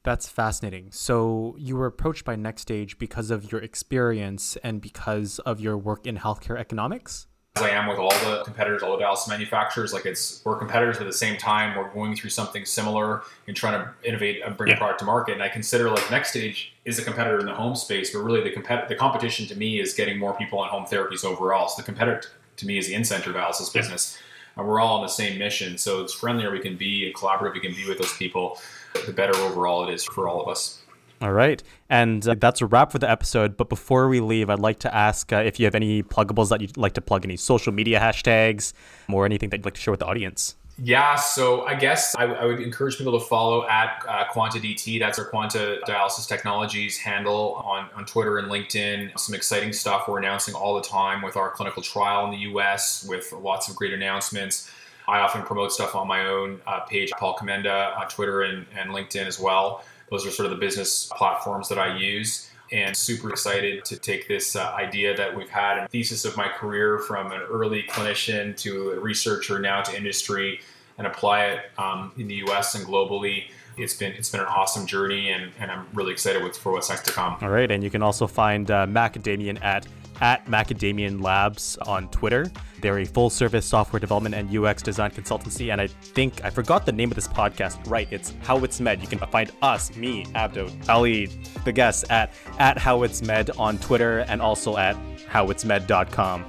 That's 0.05 0.29
fascinating. 0.29 0.91
So 0.91 1.55
you 1.59 1.77
were 1.77 1.87
approached 1.87 2.25
by 2.25 2.35
NxStage 2.35 2.99
because 2.99 3.31
of 3.31 3.53
your 3.53 3.61
experience 3.61 4.57
and 4.65 4.81
because 4.81 5.39
of 5.41 5.61
your 5.61 5.79
work 5.79 6.07
in 6.07 6.19
healthcare 6.19 6.59
economics. 6.59 7.29
I 7.57 7.69
am 7.69 7.87
with 7.87 7.99
all 7.99 8.11
the 8.11 8.43
competitors, 8.45 8.83
all 8.83 8.97
the 8.97 9.05
dialysis 9.05 9.29
manufacturers. 9.29 9.93
Like 9.93 10.07
it's 10.07 10.43
we're 10.45 10.57
competitors, 10.57 10.97
but 10.97 11.05
at 11.05 11.13
the 11.13 11.19
same 11.19 11.37
time 11.37 11.77
we're 11.77 11.93
going 11.93 12.17
through 12.17 12.31
something 12.31 12.65
similar 12.65 13.23
and 13.47 13.55
trying 13.55 13.85
to 13.85 14.09
innovate 14.09 14.43
and 14.43 14.57
bring 14.57 14.71
yeah. 14.71 14.77
a 14.77 14.79
product 14.79 15.01
to 15.01 15.05
market. 15.05 15.35
And 15.35 15.43
I 15.43 15.51
consider 15.51 15.91
like 15.91 16.05
NxStage 16.05 16.69
is 16.87 16.99
a 16.99 17.05
competitor 17.05 17.39
in 17.41 17.47
the 17.47 17.55
home 17.55 17.77
space, 17.77 18.13
but 18.13 18.21
really 18.21 18.43
the 18.43 18.51
compet- 18.51 18.89
the 18.89 18.95
competition 18.95 19.47
to 19.49 19.55
me 19.57 19.81
is 19.81 19.93
getting 19.93 20.19
more 20.19 20.35
people 20.35 20.59
on 20.59 20.69
home 20.71 20.85
therapies 20.85 21.25
overall. 21.25 21.69
So 21.69 21.83
the 21.83 21.87
competitor 21.87 22.23
to 22.57 22.67
me 22.67 22.79
is 22.79 22.87
the 22.87 22.95
in-center 22.95 23.33
dialysis 23.33 23.73
business, 23.73 24.19
and 24.57 24.67
we're 24.67 24.81
all 24.81 24.97
on 24.97 25.03
the 25.03 25.09
same 25.09 25.39
mission. 25.39 25.77
So 25.77 26.03
it's 26.03 26.15
friendlier 26.15 26.51
we 26.51 26.61
can 26.61 26.77
be 26.77 27.07
and 27.07 27.15
collaborative 27.15 27.55
we 27.55 27.61
can 27.61 27.75
be 27.75 27.87
with 27.87 27.99
those 27.99 28.17
people, 28.17 28.59
the 29.07 29.13
better 29.13 29.37
overall 29.37 29.87
it 29.87 29.93
is 29.93 30.05
for 30.05 30.27
all 30.27 30.41
of 30.41 30.49
us. 30.49 30.82
All 31.23 31.33
right. 31.33 31.63
And 31.89 32.27
uh, 32.27 32.35
that's 32.37 32.61
a 32.61 32.67
wrap 32.67 32.91
for 32.91 32.99
the 32.99 33.09
episode. 33.09 33.57
But 33.57 33.69
before 33.69 34.09
we 34.09 34.19
leave, 34.19 34.51
I'd 34.51 34.59
like 34.59 34.81
to 34.81 34.93
ask 34.93 35.33
uh, 35.33 35.37
if 35.37 35.61
you 35.61 35.67
have 35.67 35.77
any 35.77 36.03
pluggables 36.03 36.49
that 36.49 36.61
you'd 36.61 36.77
like 36.77 36.95
to 36.95 37.01
plug, 37.01 37.25
any 37.25 37.37
social 37.37 37.73
media 37.73 38.01
hashtags 38.01 38.73
or 39.09 39.25
anything 39.25 39.51
that 39.51 39.59
you'd 39.59 39.65
like 39.65 39.75
to 39.75 39.81
share 39.81 39.93
with 39.93 40.01
the 40.01 40.07
audience. 40.07 40.57
Yeah, 40.79 41.15
so 41.15 41.63
I 41.63 41.75
guess 41.75 42.17
I, 42.17 42.25
I 42.25 42.47
would 42.47 42.59
encourage 42.59 42.97
people 42.97 43.17
to 43.21 43.25
follow 43.25 43.69
at 43.69 44.05
uh. 44.09 44.99
That's 44.99 45.19
our 45.19 45.27
Quanta 45.27 45.81
Dialysis 45.87 46.27
Technologies 46.27 46.99
handle 46.99 47.63
on, 47.65 47.89
on 47.95 48.05
Twitter 48.05 48.39
and 48.39 48.49
LinkedIn. 48.49 49.17
Some 49.17 49.35
exciting 49.35 49.73
stuff 49.73 50.09
we're 50.09 50.19
announcing 50.19 50.55
all 50.55 50.75
the 50.75 50.83
time 50.83 51.23
with 51.23 51.37
our 51.37 51.51
clinical 51.51 51.83
trial 51.83 52.25
in 52.25 52.33
the 52.33 52.39
US 52.53 53.07
with 53.09 53.33
lots 53.33 53.69
of 53.69 53.77
great 53.77 53.93
announcements. 53.93 54.73
I 55.07 55.21
often 55.21 55.43
promote 55.43 55.73
stuff 55.73 55.95
on 55.95 56.09
my 56.09 56.27
own 56.27 56.61
uh, 56.67 56.81
page, 56.81 57.11
Paul 57.19 57.37
Komenda, 57.37 57.97
on 57.97 58.09
Twitter 58.09 58.43
and, 58.43 58.67
and 58.77 58.91
LinkedIn 58.91 59.27
as 59.27 59.39
well. 59.39 59.85
Those 60.13 60.27
are 60.27 60.31
sort 60.31 60.45
of 60.45 60.51
the 60.51 60.59
business 60.59 61.11
platforms 61.17 61.71
that 61.71 61.79
I 61.79 61.97
use 61.97 62.51
and 62.71 62.95
super 62.95 63.31
excited 63.31 63.83
to 63.87 63.97
take 63.97 64.29
this 64.29 64.55
uh, 64.55 64.71
idea 64.75 65.17
that 65.17 65.35
we've 65.35 65.49
had 65.49 65.79
and 65.79 65.89
thesis 65.89 66.27
of 66.27 66.37
my 66.37 66.49
career 66.49 66.99
from 66.99 67.33
an 67.33 67.41
early 67.51 67.85
clinician 67.85 68.55
to 68.59 68.91
a 68.91 69.01
researcher 69.01 69.59
now 69.59 69.81
to 69.81 69.97
industry 69.97 70.61
and 70.99 71.07
apply 71.07 71.47
it 71.47 71.71
um, 71.79 72.13
in 72.19 72.29
the 72.29 72.35
US 72.47 72.75
and 72.75 72.87
globally 72.87 73.45
it's 73.79 73.95
been 73.95 74.13
it's 74.13 74.29
been 74.29 74.41
an 74.41 74.47
awesome 74.47 74.87
journey 74.87 75.31
and, 75.31 75.51
and 75.59 75.71
I'm 75.71 75.87
really 75.95 76.13
excited 76.13 76.43
with, 76.43 76.59
for 76.59 76.73
what's 76.73 76.91
next 76.91 77.07
to 77.07 77.11
come. 77.11 77.39
All 77.41 77.49
right, 77.49 77.71
and 77.71 77.83
you 77.83 77.89
can 77.89 78.03
also 78.03 78.27
find 78.27 78.71
uh, 78.71 78.87
Macadamian 78.87 79.63
at 79.63 79.87
at 80.21 80.47
Macadamian 80.47 81.23
Labs 81.23 81.77
on 81.87 82.09
Twitter. 82.11 82.51
They're 82.81 82.99
a 82.99 83.05
full 83.05 83.31
service 83.31 83.65
software 83.67 84.01
development 84.01 84.35
and 84.35 84.55
UX 84.57 84.83
design 84.83 85.11
consultancy. 85.11 85.73
And 85.73 85.81
I 85.81 85.87
think 85.87 86.45
I 86.45 86.51
forgot 86.51 86.87
the 86.87 86.93
name 86.93 87.11
of 87.11 87.15
this 87.15 87.29
podcast. 87.29 87.89
Right, 87.89 88.09
it's 88.11 88.35
How 88.43 88.59
It's 88.65 88.81
Med. 88.81 89.01
You 89.01 89.09
can 89.09 89.19
find 89.19 89.51
us, 89.63 89.95
me, 89.97 90.25
Abdo, 90.27 90.71
Ali, 90.89 91.27
the 91.65 91.73
guests 91.73 92.05
at 92.11 92.33
at 92.59 92.79
How 92.79 93.03
It's 93.03 93.23
Med 93.23 93.51
on 93.53 93.79
Twitter 93.79 94.21
and 94.21 94.43
also 94.43 94.77
at 94.77 94.97
howitsmed.com. 95.31 96.45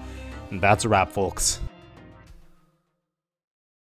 And 0.52 0.62
that's 0.62 0.86
a 0.86 0.89
wrap, 0.89 1.12
folks. 1.12 1.60